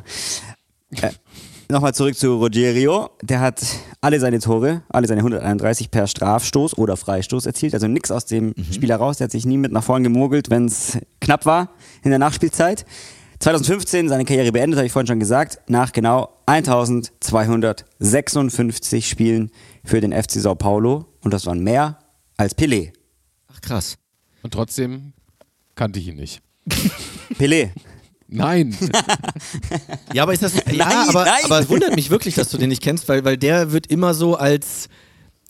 [1.70, 3.10] Nochmal zurück zu Rogerio.
[3.22, 3.64] Der hat
[4.00, 7.74] alle seine Tore, alle seine 131 per Strafstoß oder Freistoß erzielt.
[7.74, 9.18] Also nichts aus dem Spiel heraus.
[9.18, 11.68] Der hat sich nie mit nach vorn gemogelt, wenn es knapp war
[12.02, 12.84] in der Nachspielzeit.
[13.38, 19.52] 2015 seine Karriere beendet, habe ich vorhin schon gesagt, nach genau 1256 Spielen
[19.84, 21.06] für den FC Sao Paulo.
[21.22, 21.98] Und das waren mehr
[22.36, 22.90] als Pelé.
[23.46, 23.96] Ach krass.
[24.42, 25.12] Und trotzdem
[25.76, 26.42] kannte ich ihn nicht.
[27.38, 27.70] Pelé.
[28.30, 28.76] Nein.
[30.12, 30.54] Ja, aber ist das.
[30.54, 31.40] ja, Nein, aber, nein.
[31.44, 34.14] aber es wundert mich wirklich, dass du den nicht kennst, weil, weil der wird immer
[34.14, 34.88] so als.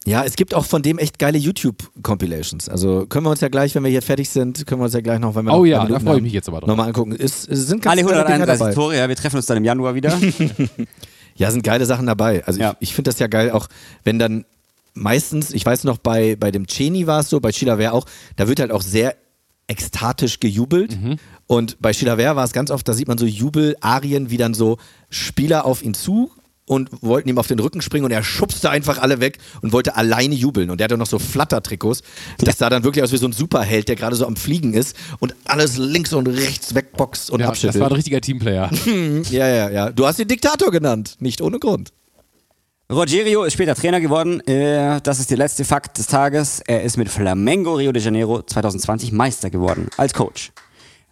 [0.07, 2.71] Ja, es gibt auch von dem echt geile YouTube-Compilations.
[2.71, 5.03] Also können wir uns ja gleich, wenn wir hier fertig sind, können wir uns ja
[5.03, 6.69] gleich noch, wenn wir Oh noch ja, da freue ich mich jetzt aber drauf.
[6.69, 7.13] Nochmal angucken.
[7.19, 8.75] Es, es sind ganz Alle geile Dinger 131 dabei.
[8.75, 10.19] Tore, ja, wir treffen uns dann im Januar wieder.
[11.37, 12.45] Ja, sind geile Sachen dabei.
[12.45, 12.73] Also Ja.
[12.81, 13.69] ich, ich finde das ja geil, auch
[14.05, 14.45] wenn dann
[14.93, 18.05] meistens, ich weiß noch, bei, bei dem Cheney war es so, bei Chilaver auch,
[18.37, 19.15] da wird halt auch sehr
[19.71, 20.99] ekstatisch gejubelt.
[21.47, 24.79] Und bei Chilaver war es ganz oft, da sieht man so Jubelarien, wie dann so
[25.09, 26.31] Spieler auf ihn zu
[26.67, 29.97] und wollten ihm auf den Rücken springen und er schubste einfach alle weg und wollte
[29.97, 30.71] alleine jubeln.
[30.71, 32.03] Und der hatte noch so Flattertrikots.
[32.39, 34.97] Das sah dann wirklich aus wie so ein Superheld, der gerade so am Fliegen ist
[35.19, 37.81] und alles links und rechts wegboxt und ja, das abschüttelt.
[37.81, 38.71] war ein richtiger Teamplayer.
[39.31, 39.91] ja, ja, ja.
[39.91, 41.93] Du hast ihn Diktator genannt, nicht ohne Grund.
[42.91, 44.41] Rogerio ist später Trainer geworden.
[44.49, 46.61] Äh, Das ist der letzte Fakt des Tages.
[46.67, 50.51] Er ist mit Flamengo Rio de Janeiro 2020 Meister geworden als Coach.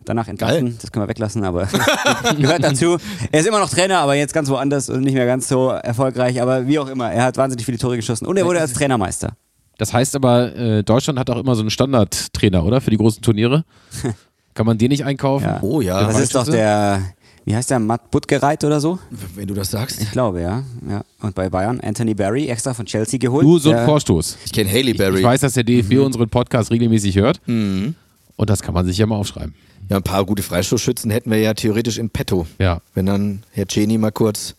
[0.05, 0.75] Danach entlassen, Geil.
[0.81, 1.69] das können wir weglassen, aber
[2.39, 2.97] gehört dazu.
[3.31, 6.41] Er ist immer noch Trainer, aber jetzt ganz woanders und nicht mehr ganz so erfolgreich.
[6.41, 9.35] Aber wie auch immer, er hat wahnsinnig viele Tore geschossen und er wurde als Trainermeister.
[9.77, 12.81] Das heißt aber, äh, Deutschland hat auch immer so einen Standardtrainer, oder?
[12.81, 13.65] Für die großen Turniere.
[14.55, 15.45] Kann man den nicht einkaufen?
[15.45, 15.59] Ja.
[15.63, 16.03] Oh ja.
[16.05, 17.03] Das ist doch der
[17.49, 18.99] wie heißt der, Matt Buttgereit oder so?
[19.35, 20.03] Wenn du das sagst.
[20.03, 20.65] Ich glaube, ja.
[20.87, 21.03] ja.
[21.23, 23.47] Und bei Bayern Anthony Barry, extra von Chelsea geholt.
[23.47, 24.37] Nur so ein Vorstoß.
[24.45, 25.19] Ich kenne Haley Ich, Berry.
[25.21, 26.03] ich weiß, dass der DFB Mhm.
[26.03, 27.41] unseren Podcast regelmäßig hört.
[27.47, 27.95] Und
[28.37, 29.55] das kann man sich ja mal aufschreiben.
[29.89, 32.47] Ja, ein paar gute Freistoßschützen hätten wir ja theoretisch in petto.
[32.59, 32.83] Ja.
[32.93, 34.55] Wenn dann Herr Ceni mal kurz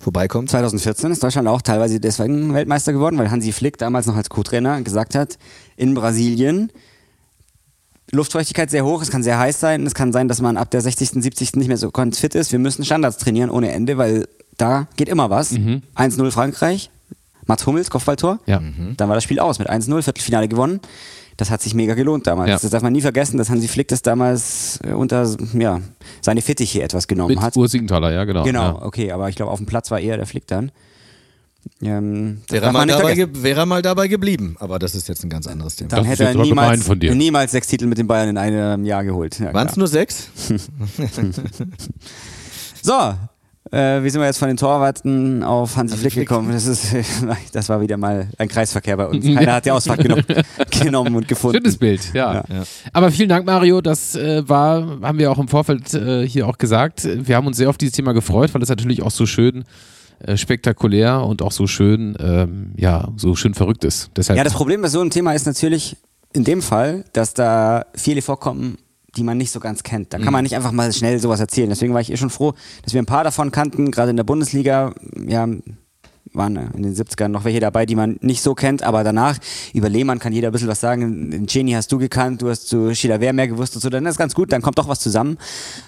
[0.00, 0.50] vorbeikommt.
[0.50, 4.82] 2014 ist Deutschland auch teilweise deswegen Weltmeister geworden, weil Hansi Flick damals noch als Co-Trainer
[4.82, 5.38] gesagt hat,
[5.76, 6.72] in Brasilien
[8.12, 10.80] Luftfeuchtigkeit sehr hoch, es kann sehr heiß sein, es kann sein, dass man ab der
[10.80, 11.56] 60., 70.
[11.56, 12.52] nicht mehr so ganz fit ist.
[12.52, 15.52] Wir müssen Standards trainieren ohne Ende, weil da geht immer was.
[15.52, 16.90] 1-0 Frankreich,
[17.46, 18.38] Mats Hummels, Kopfballtor.
[18.46, 18.60] Ja.
[18.96, 20.80] Dann war das Spiel aus mit 1-0, Viertelfinale gewonnen.
[21.36, 22.48] Das hat sich mega gelohnt damals.
[22.48, 22.58] Ja.
[22.60, 25.80] Das darf man nie vergessen, dass Hansi Flick das damals äh, unter ja,
[26.20, 27.56] seine Fittiche etwas genommen Mit hat.
[27.56, 28.44] Urs Siegenthaler, ja, genau.
[28.44, 28.82] Genau, Ja.
[28.82, 30.70] okay, aber ich glaube, auf dem Platz war eher der Flick dann.
[31.82, 34.56] Ähm, Wäre mal, dabei wäre er mal dabei geblieben.
[34.58, 35.90] Aber das ist jetzt ein ganz anderes Thema.
[35.90, 37.14] Dann Das ist hätte er niemals, von dir.
[37.14, 39.38] niemals sechs Titel mit den Bayern in einem Jahr geholt.
[39.38, 40.28] Ja, Waren es nur sechs?
[42.86, 43.14] So,
[43.70, 46.52] äh, wie sind wir jetzt von den Torwarten auf Hansi Flick gekommen?
[46.52, 46.94] Das, ist,
[47.52, 49.24] das war wieder mal ein Kreisverkehr bei uns.
[49.34, 50.24] Keiner hat die Ausfahrt genommen,
[50.82, 51.56] genommen und gefunden.
[51.56, 52.44] Schönes Bild, ja.
[52.46, 52.64] Ja.
[52.92, 53.80] Aber vielen Dank, Mario.
[53.80, 57.08] Das äh, war, haben wir auch im Vorfeld äh, hier auch gesagt.
[57.26, 59.64] Wir haben uns sehr auf dieses Thema gefreut, weil es natürlich auch so schön
[60.20, 64.10] äh, spektakulär und auch so schön, ähm, ja, so schön verrückt ist.
[64.16, 65.96] Deshalb Ja, das Problem bei so einem Thema ist natürlich
[66.32, 68.78] in dem Fall, dass da viele vorkommen,
[69.16, 70.12] die man nicht so ganz kennt.
[70.12, 71.68] Da kann man nicht einfach mal schnell sowas erzählen.
[71.68, 74.24] Deswegen war ich eh schon froh, dass wir ein paar davon kannten, gerade in der
[74.24, 74.92] Bundesliga.
[75.26, 75.46] Ja,
[76.34, 79.38] waren in den 70ern noch welche dabei, die man nicht so kennt, aber danach
[79.72, 81.30] über Lehmann kann jeder ein bisschen was sagen.
[81.30, 84.04] Den Genie hast du gekannt, du hast zu Sheila Wehr mehr gewusst und so, dann
[84.06, 85.38] ist ganz gut, dann kommt doch was zusammen.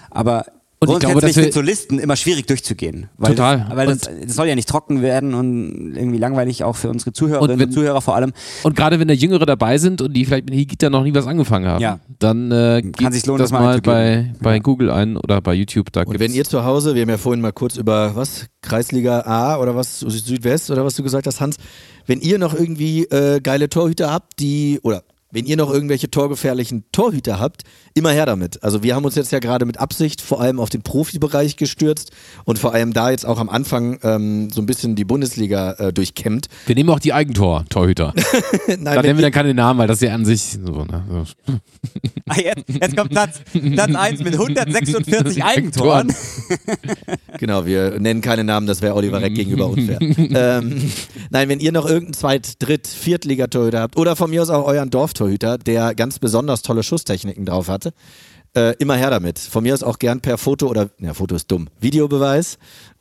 [0.09, 0.45] Aber
[0.79, 3.09] Und ich glaube, grundsätzlich dass wir- sind so Listen immer schwierig durchzugehen.
[3.17, 3.65] Weil Total.
[3.67, 3.97] Das, weil das,
[4.27, 7.69] das soll ja nicht trocken werden und irgendwie langweilig auch für unsere Zuhörerinnen Und wenn-
[7.69, 8.31] und Zuhörer vor allem.
[8.61, 11.25] Und gerade wenn da Jüngere dabei sind und die vielleicht mit Higita noch nie was
[11.25, 11.99] angefangen haben, Ja.
[12.19, 14.59] dann äh, gebt sich's lohnen, das das mal bei, bei Ja.
[14.61, 15.91] Google ein oder bei YouTube.
[15.91, 18.45] Da Und gibt's wenn ihr zu Hause, wir haben ja vorhin mal kurz über was,
[18.61, 21.55] Kreisliga A oder was, Südwest oder was du gesagt hast, Hans,
[22.05, 25.03] wenn ihr noch irgendwie äh, geile Torhüter habt, die, oder
[25.37, 27.61] wenn ihr noch irgendwelche torgefährlichen Torhüter habt,
[27.93, 28.63] immer her damit.
[28.63, 32.11] Also wir haben uns jetzt ja gerade mit Absicht vor allem auf den Profibereich gestürzt
[32.43, 35.93] und vor allem da jetzt auch am Anfang ähm, so ein bisschen die Bundesliga äh,
[35.93, 36.47] durchkämmt.
[36.65, 38.15] wir nehmen auch die Eigentor-Torhüter.
[38.67, 41.53] Da nennen wir dann keine Namen, weil das ja an sich so, ne, so.
[42.27, 46.13] Ah, jetzt, jetzt kommt Platz, Platz 1 mit 146 Eigentoren.
[47.39, 49.99] Genau, wir nennen keine Namen, das wäre Oliver Reck gegenüber unfair.
[50.01, 50.91] ähm,
[51.29, 54.89] nein, wenn ihr noch irgendeinen Zweit-, Dritt-, Viertligatorhüter habt oder von mir aus auch euren
[54.89, 57.93] Dorftorhüter, der ganz besonders tolle Schusstechniken drauf hatte,
[58.55, 59.39] äh, immer her damit.
[59.39, 62.57] Von mir aus auch gern per Foto oder, ja, Foto ist dumm, Videobeweis.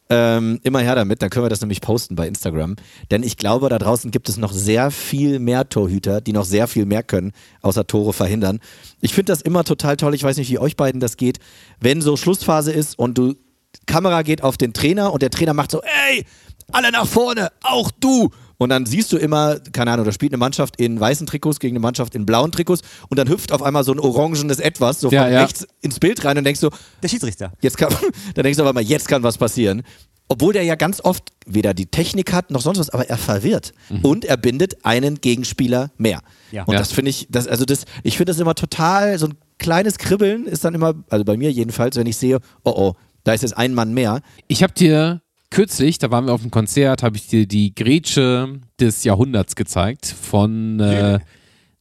[0.08, 2.76] Ähm, immer her damit, dann können wir das nämlich posten bei Instagram.
[3.10, 6.68] Denn ich glaube, da draußen gibt es noch sehr viel mehr Torhüter, die noch sehr
[6.68, 8.60] viel mehr können, außer Tore verhindern.
[9.00, 10.14] Ich finde das immer total toll.
[10.14, 11.40] Ich weiß nicht, wie euch beiden das geht.
[11.80, 13.34] Wenn so Schlussphase ist und du
[13.86, 16.24] Kamera geht auf den Trainer und der Trainer macht so, ey,
[16.72, 18.30] alle nach vorne, auch du.
[18.58, 21.74] Und dann siehst du immer, keine Ahnung, da spielt eine Mannschaft in weißen Trikots gegen
[21.76, 22.80] eine Mannschaft in blauen Trikots
[23.10, 25.42] und dann hüpft auf einmal so ein orangenes Etwas so von Ja, ja.
[25.42, 26.70] rechts ins Bild rein und denkst du,
[27.02, 27.52] Der Schiedsrichter.
[27.60, 27.94] jetzt kann,
[28.34, 29.82] dann denkst du auf einmal, jetzt kann was passieren.
[30.28, 33.72] Obwohl der ja ganz oft weder die Technik hat noch sonst was, aber er verwirrt.
[34.02, 36.20] Und er bindet einen Gegenspieler mehr.
[36.50, 36.64] Ja.
[36.64, 36.80] Und Ja.
[36.80, 40.46] das finde ich, das, also das, ich finde das immer total, so ein kleines Kribbeln
[40.46, 42.92] ist dann immer, also bei mir jedenfalls, wenn ich sehe, oh oh,
[43.22, 44.20] da ist jetzt ein Mann mehr.
[44.48, 45.20] Ich habe dir
[45.50, 50.06] kürzlich, da waren wir auf dem Konzert, habe ich dir die Grätsche des Jahrhunderts gezeigt
[50.06, 51.18] von, äh,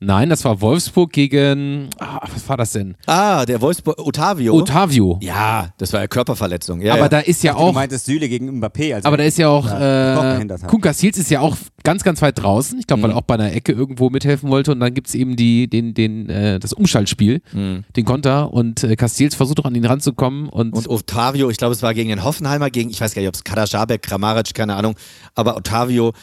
[0.05, 2.95] nein, das war Wolfsburg gegen, ah, was war das denn?
[3.07, 4.53] Ah, der Wolfsburg, Otavio.
[4.53, 5.19] Otavio.
[5.21, 6.81] ja, das war ja Körperverletzung.
[6.81, 7.09] Ja, aber ja.
[7.09, 8.95] da ist ja Du auch, meintest Süle gegen Mbappé.
[8.95, 10.69] Also aber da ist ja auch, Ja, äh, behindert hat.
[10.69, 12.79] Kunka Seals ist ja auch ganz, ganz weit draußen.
[12.79, 15.15] Ich glaube, weil er auch bei einer Ecke irgendwo mithelfen wollte und dann gibt es
[15.15, 19.75] eben die, den, den, äh, das Umschaltspiel, den Konter und äh, Castells versucht auch an
[19.75, 23.13] ihn ranzukommen und, Und Otavio, ich glaube, es war gegen den Hoffenheimer, gegen, ich weiß
[23.13, 24.95] gar nicht, ob es Kadajabek, Kramaric, keine Ahnung,
[25.35, 26.13] aber Otavio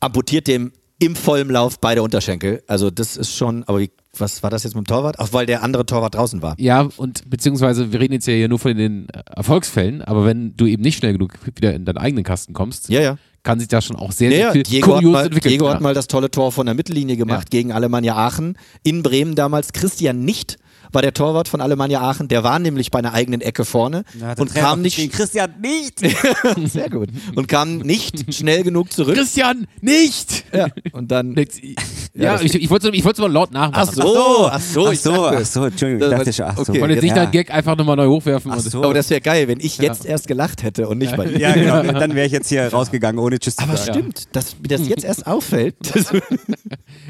[0.00, 0.72] amputiert dem
[1.02, 2.62] im vollen Lauf beide Unterschenkel.
[2.68, 5.16] Also das ist schon, aber wie, was war das jetzt mit dem Torwart?
[5.18, 6.54] Ach, weil der andere Torwart draußen war.
[6.58, 10.66] Ja, und beziehungsweise wir reden jetzt ja hier nur von den Erfolgsfällen, aber wenn du
[10.66, 13.16] eben nicht schnell genug wieder in deinen eigenen Kasten kommst, Ja, ja.
[13.42, 14.52] kann sich da schon auch sehr, sehr ja.
[14.52, 15.50] viel Diego, kurios mal, entwickeln.
[15.50, 18.56] Diego hat mal das tolle Tor von der Mittellinie gemacht gegen Alemannia Aachen.
[18.84, 20.56] In Bremen damals Christian nicht
[20.92, 22.28] war der Torwart von Alemannia Aachen.
[22.28, 24.04] Der war nämlich bei einer eigenen Ecke vorne
[24.38, 26.00] und kam nicht Christian nicht.
[26.66, 29.14] sehr gut und kam nicht schnell genug zurück.
[29.14, 30.44] Christian, nicht!
[30.52, 31.34] Ja, und dann
[32.14, 33.88] Ja, das- ich, ich wollte es mal laut nachmachen.
[33.88, 36.62] Ach so, ach so, ach so, ach so, Entschuldigung, ich dachte schon, ach so.
[36.62, 36.80] okay.
[36.80, 37.22] wollte jetzt nicht ja.
[37.22, 38.50] deinen Gag einfach nochmal neu hochwerfen.
[38.52, 38.84] Ach und- so.
[38.84, 41.38] Aber das wäre geil, wenn ich jetzt erst gelacht hätte und nicht bei dir.
[41.38, 43.92] Ja, genau, dann wäre ich jetzt hier rausgegangen, ohne Tschüss zu Aber sagen.
[43.98, 45.76] stimmt, dass mir das jetzt erst auffällt.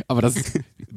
[0.06, 0.34] Aber das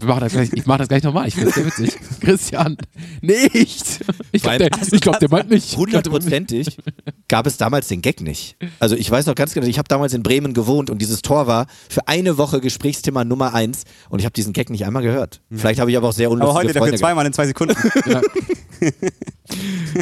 [0.04, 1.28] machen das gleich, ich mache das gleich nochmal.
[1.28, 1.98] Ich finde das sehr witzig.
[2.20, 2.75] Christian,
[3.22, 4.00] nicht.
[4.32, 4.70] Ich glaube, der,
[5.00, 5.76] glaub, der meint mich.
[5.78, 6.78] hundertprozentig
[7.28, 8.56] gab es damals den Gag nicht.
[8.80, 11.48] Also ich weiß noch ganz genau, ich habe damals in Bremen gewohnt und dieses Tor
[11.48, 15.42] war für eine Woche Gesprächsthema Nummer eins und ich habe diesen Gag nicht einmal gehört.
[15.52, 17.76] Vielleicht habe ich aber auch sehr unlustige Aber heute dafür Freunde zweimal in zwei Sekunden.
[18.04, 18.26] gehabt.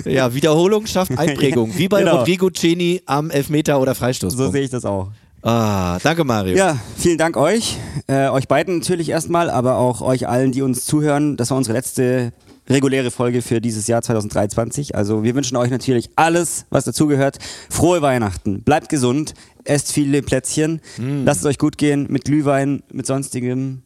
[0.05, 1.77] Ja, Wiederholung schafft Einprägung.
[1.77, 2.17] Wie bei Genau.
[2.19, 4.33] Rodrigo Ceni am Elfmeter oder Freistoß.
[4.33, 5.11] so sehe ich das auch.
[5.43, 6.55] ah, danke Mario.
[6.57, 7.77] Ja, vielen Dank euch.
[8.07, 11.37] Äh, euch beiden natürlich erstmal, aber auch euch allen, die uns zuhören.
[11.37, 12.31] Das war unsere letzte
[12.69, 14.95] reguläre Folge für dieses Jahr 2023.
[14.95, 17.37] Also wir wünschen euch natürlich alles, was dazugehört.
[17.69, 18.63] Frohe Weihnachten.
[18.63, 19.33] Bleibt gesund.
[19.63, 20.81] Esst viele Plätzchen.
[21.25, 23.83] Lasst es euch gut gehen mit Glühwein, mit sonstigem.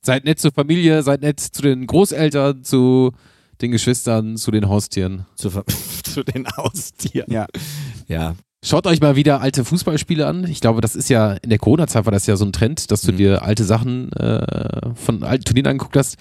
[0.00, 3.12] Seid nett zur Familie, seid nett zu den Großeltern, zu
[3.60, 5.26] den Geschwistern, zu den Haustieren.
[5.34, 5.50] Zu,
[6.04, 7.32] zu den Haustieren.
[7.32, 7.46] Ja.
[8.06, 8.34] Ja.
[8.64, 10.44] Schaut euch mal wieder alte Fußballspiele an.
[10.48, 13.02] Ich glaube, das ist ja, in der Corona-Zeit war das ja so ein Trend, dass
[13.02, 16.16] du dir alte Sachen äh, von alten Turnieren angeguckt hast.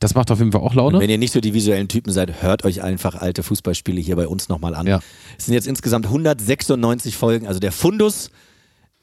[0.00, 1.00] Das macht auf jeden Fall auch Laune.
[1.00, 4.28] Wenn ihr nicht so die visuellen Typen seid, hört euch einfach alte Fußballspiele hier bei
[4.28, 4.86] uns nochmal an.
[4.86, 5.00] Ja.
[5.38, 8.30] Es sind jetzt insgesamt 196 Folgen, also der Fundus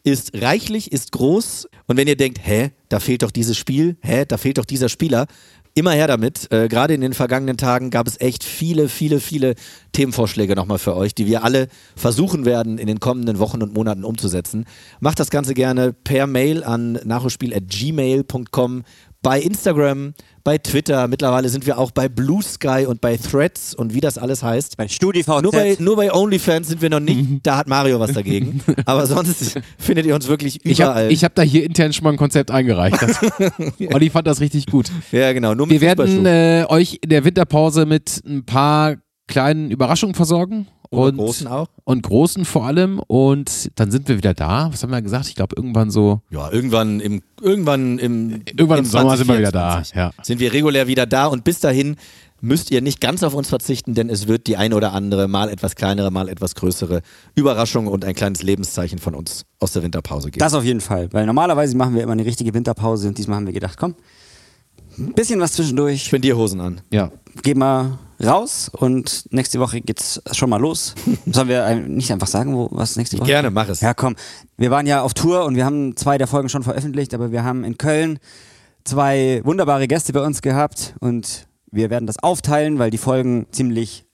[0.03, 1.67] ist reichlich, ist groß.
[1.87, 4.89] Und wenn ihr denkt, hä, da fehlt doch dieses Spiel, hä, da fehlt doch dieser
[4.89, 5.27] Spieler,
[5.73, 6.51] immer her damit.
[6.51, 9.55] Äh, Gerade in den vergangenen Tagen gab es echt viele, viele, viele
[9.93, 14.03] Themenvorschläge nochmal für euch, die wir alle versuchen werden, in den kommenden Wochen und Monaten
[14.03, 14.65] umzusetzen.
[14.99, 18.83] Macht das Ganze gerne per Mail an nachholspiel.gmail.com,
[19.21, 20.13] bei Instagram,
[20.43, 21.07] bei Twitter.
[21.07, 24.77] Mittlerweile sind wir auch bei Blue Sky und bei Threads und wie das alles heißt.
[24.77, 25.41] Bei StudiVZ.
[25.43, 28.61] Nur bei, nur bei OnlyFans sind wir noch nicht, da hat Mario was dagegen.
[28.85, 31.03] Aber sonst findet ihr uns wirklich ich überall.
[31.03, 33.01] habe ich hab da hier intern schon mal ein Konzept eingereicht.
[33.01, 33.19] Das,
[33.93, 34.91] Olli fand das richtig gut.
[35.11, 35.55] ja, genau.
[35.69, 38.95] Wir werden äh, euch in der Winterpause mit ein paar
[39.27, 40.67] kleinen Überraschungen versorgen.
[40.91, 41.67] Und, großen auch.
[41.85, 42.99] Und großen vor allem.
[42.99, 44.69] Und dann sind wir wieder da.
[44.71, 45.27] Was haben wir gesagt?
[45.27, 46.21] Ich glaube, irgendwann so.
[46.29, 49.81] Ja, irgendwann im, irgendwann im, Irgendwann im im Sommer sind wir wieder da.
[49.83, 50.11] 2024 Ja.
[50.21, 51.95] Sind wir regulär wieder da und bis dahin
[52.41, 55.47] müsst ihr nicht ganz auf uns verzichten, denn es wird die ein oder andere, mal
[55.47, 57.01] etwas kleinere, mal etwas größere
[57.35, 60.39] Überraschung und ein kleines Lebenszeichen von uns aus der Winterpause geben.
[60.39, 61.07] Das auf jeden Fall.
[61.13, 63.95] Weil normalerweise machen wir immer eine richtige Winterpause und diesmal haben wir gedacht, komm,
[64.97, 66.03] ein bisschen was zwischendurch.
[66.03, 66.81] Spendierhosen an.
[66.91, 67.11] ja.
[67.43, 70.95] gehen wir raus und nächste Woche geht's schon mal los.
[71.25, 73.27] Sollen wir ein- nicht einfach sagen, wo was nächste Woche?
[73.27, 73.81] Gerne, mach es.
[73.81, 74.15] Ja, komm.
[74.57, 77.43] Wir waren ja auf Tour und wir haben zwei der Folgen schon veröffentlicht, aber wir
[77.43, 78.19] haben in Köln
[78.83, 84.05] zwei wunderbare Gäste bei uns gehabt und wir werden das aufteilen, weil die Folgen ziemlich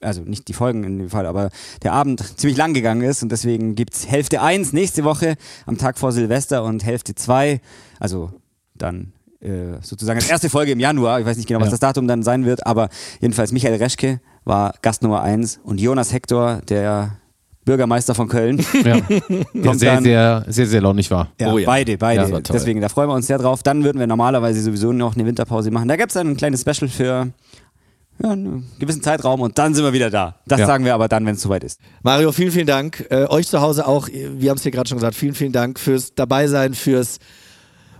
[0.00, 1.50] also nicht die Folgen in dem Fall, aber
[1.82, 5.96] der Abend ziemlich lang gegangen ist und deswegen gibt's Hälfte 1 nächste Woche am Tag
[5.96, 7.60] vor Silvester und Hälfte 2,
[8.00, 8.32] also
[8.74, 9.12] dann
[9.42, 11.20] äh, sozusagen als erste Folge im Januar.
[11.20, 11.72] Ich weiß nicht genau, was Ja.
[11.72, 12.88] das Datum dann sein wird, aber
[13.20, 17.16] jedenfalls Michael Reschke war Gast Nummer 1 und Jonas Hector, der
[17.64, 18.58] Bürgermeister von Köln.
[18.84, 18.96] ja.
[19.54, 21.28] Der Kommt sehr, dann- sehr, sehr, sehr launig war.
[21.40, 21.66] Ja, Oh ja.
[21.66, 22.28] beide, beide.
[22.28, 22.40] Ja.
[22.40, 23.62] Deswegen, da freuen wir uns sehr drauf.
[23.62, 25.86] Dann würden wir normalerweise sowieso noch eine Winterpause machen.
[25.86, 27.28] Da gibt's dann ein kleines Special für
[28.22, 30.36] ja, einen gewissen Zeitraum und dann sind wir wieder da.
[30.46, 30.66] Das Ja.
[30.66, 31.78] sagen wir aber dann, wenn es soweit ist.
[32.02, 33.06] Mario, vielen, vielen Dank.
[33.10, 35.78] Äh, euch zu Hause auch, wir haben es hier gerade schon gesagt, vielen, vielen Dank
[35.78, 37.18] fürs Dabeisein, fürs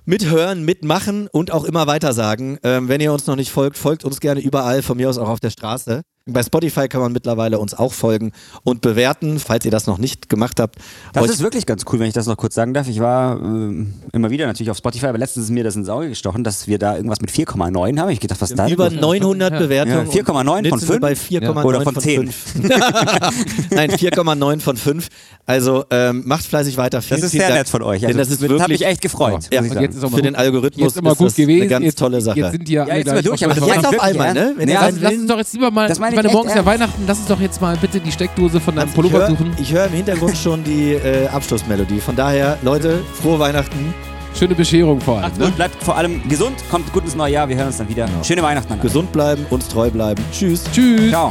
[0.05, 2.59] Mithören, Mitmachen und auch immer weitersagen.
[2.65, 5.29] Ähm, wenn ihr uns noch nicht folgt, folgt uns gerne überall, von mir aus auch
[5.29, 6.03] auf der Straße.
[6.27, 8.31] Bei Spotify kann man mittlerweile uns auch folgen
[8.63, 10.77] und bewerten, falls ihr das noch nicht gemacht habt.
[11.13, 12.87] Das ist wirklich ganz cool, wenn ich das noch kurz sagen darf.
[12.89, 16.09] Ich war ähm, immer wieder natürlich auf Spotify, aber letztens ist mir das ins Auge
[16.09, 18.11] gestochen, dass wir da irgendwas mit 4,9 haben.
[18.11, 18.69] Ich gedacht, was ist da?
[18.69, 19.01] über los?
[19.01, 19.59] 900 Ja.
[19.59, 20.07] Bewertungen.
[20.13, 21.01] Ja, 4,9 und jetzt von sind wir 5?
[21.01, 22.31] Bei 4,9 Oder von 10.
[22.31, 22.55] 5.
[23.71, 25.09] Nein, 4,9 von 5.
[25.45, 27.03] Also ähm, macht fleißig weiter.
[27.03, 27.55] Vielen, Das ist sehr Dank.
[27.55, 28.07] nett von euch.
[28.07, 29.49] Also, das ist wirklich hat mich echt gefreut.
[29.53, 30.25] Ja, ich ist für gut.
[30.25, 31.63] den Algorithmus Jetzt immer ist gut das gewesen.
[31.63, 32.39] eine ganz jetzt, tolle Sache.
[32.39, 34.53] Jetzt sind die ja, Ja, jetzt sind wir durch, aber jetzt auf einmal, ne?
[34.57, 36.35] Wenn ihr also Lass, lass uns doch jetzt lieber mal, Das meine ich meine, ich
[36.35, 36.65] morgen ist ja.
[36.65, 39.53] Weihnachten, lass uns doch jetzt mal bitte die Steckdose von deinem ich Pullover höre suchen.
[39.61, 42.01] ich höre im Hintergrund schon die äh, Abschlussmelodie.
[42.01, 43.95] Von daher, Leute, frohe Weihnachten,
[44.39, 45.23] Schöne Bescherung vor allem.
[45.25, 45.45] Macht's Ne?
[45.45, 47.49] gut, bleibt vor allem gesund, kommt gut ins neue Jahr.
[47.49, 48.09] Wir hören uns dann wieder.
[48.23, 48.73] Schöne Weihnachten.
[48.73, 48.89] an alle.
[48.89, 50.25] gesund bleiben, uns treu bleiben.
[50.33, 50.65] Tschüss.
[50.73, 51.11] Tschüss.
[51.11, 51.31] Ciao.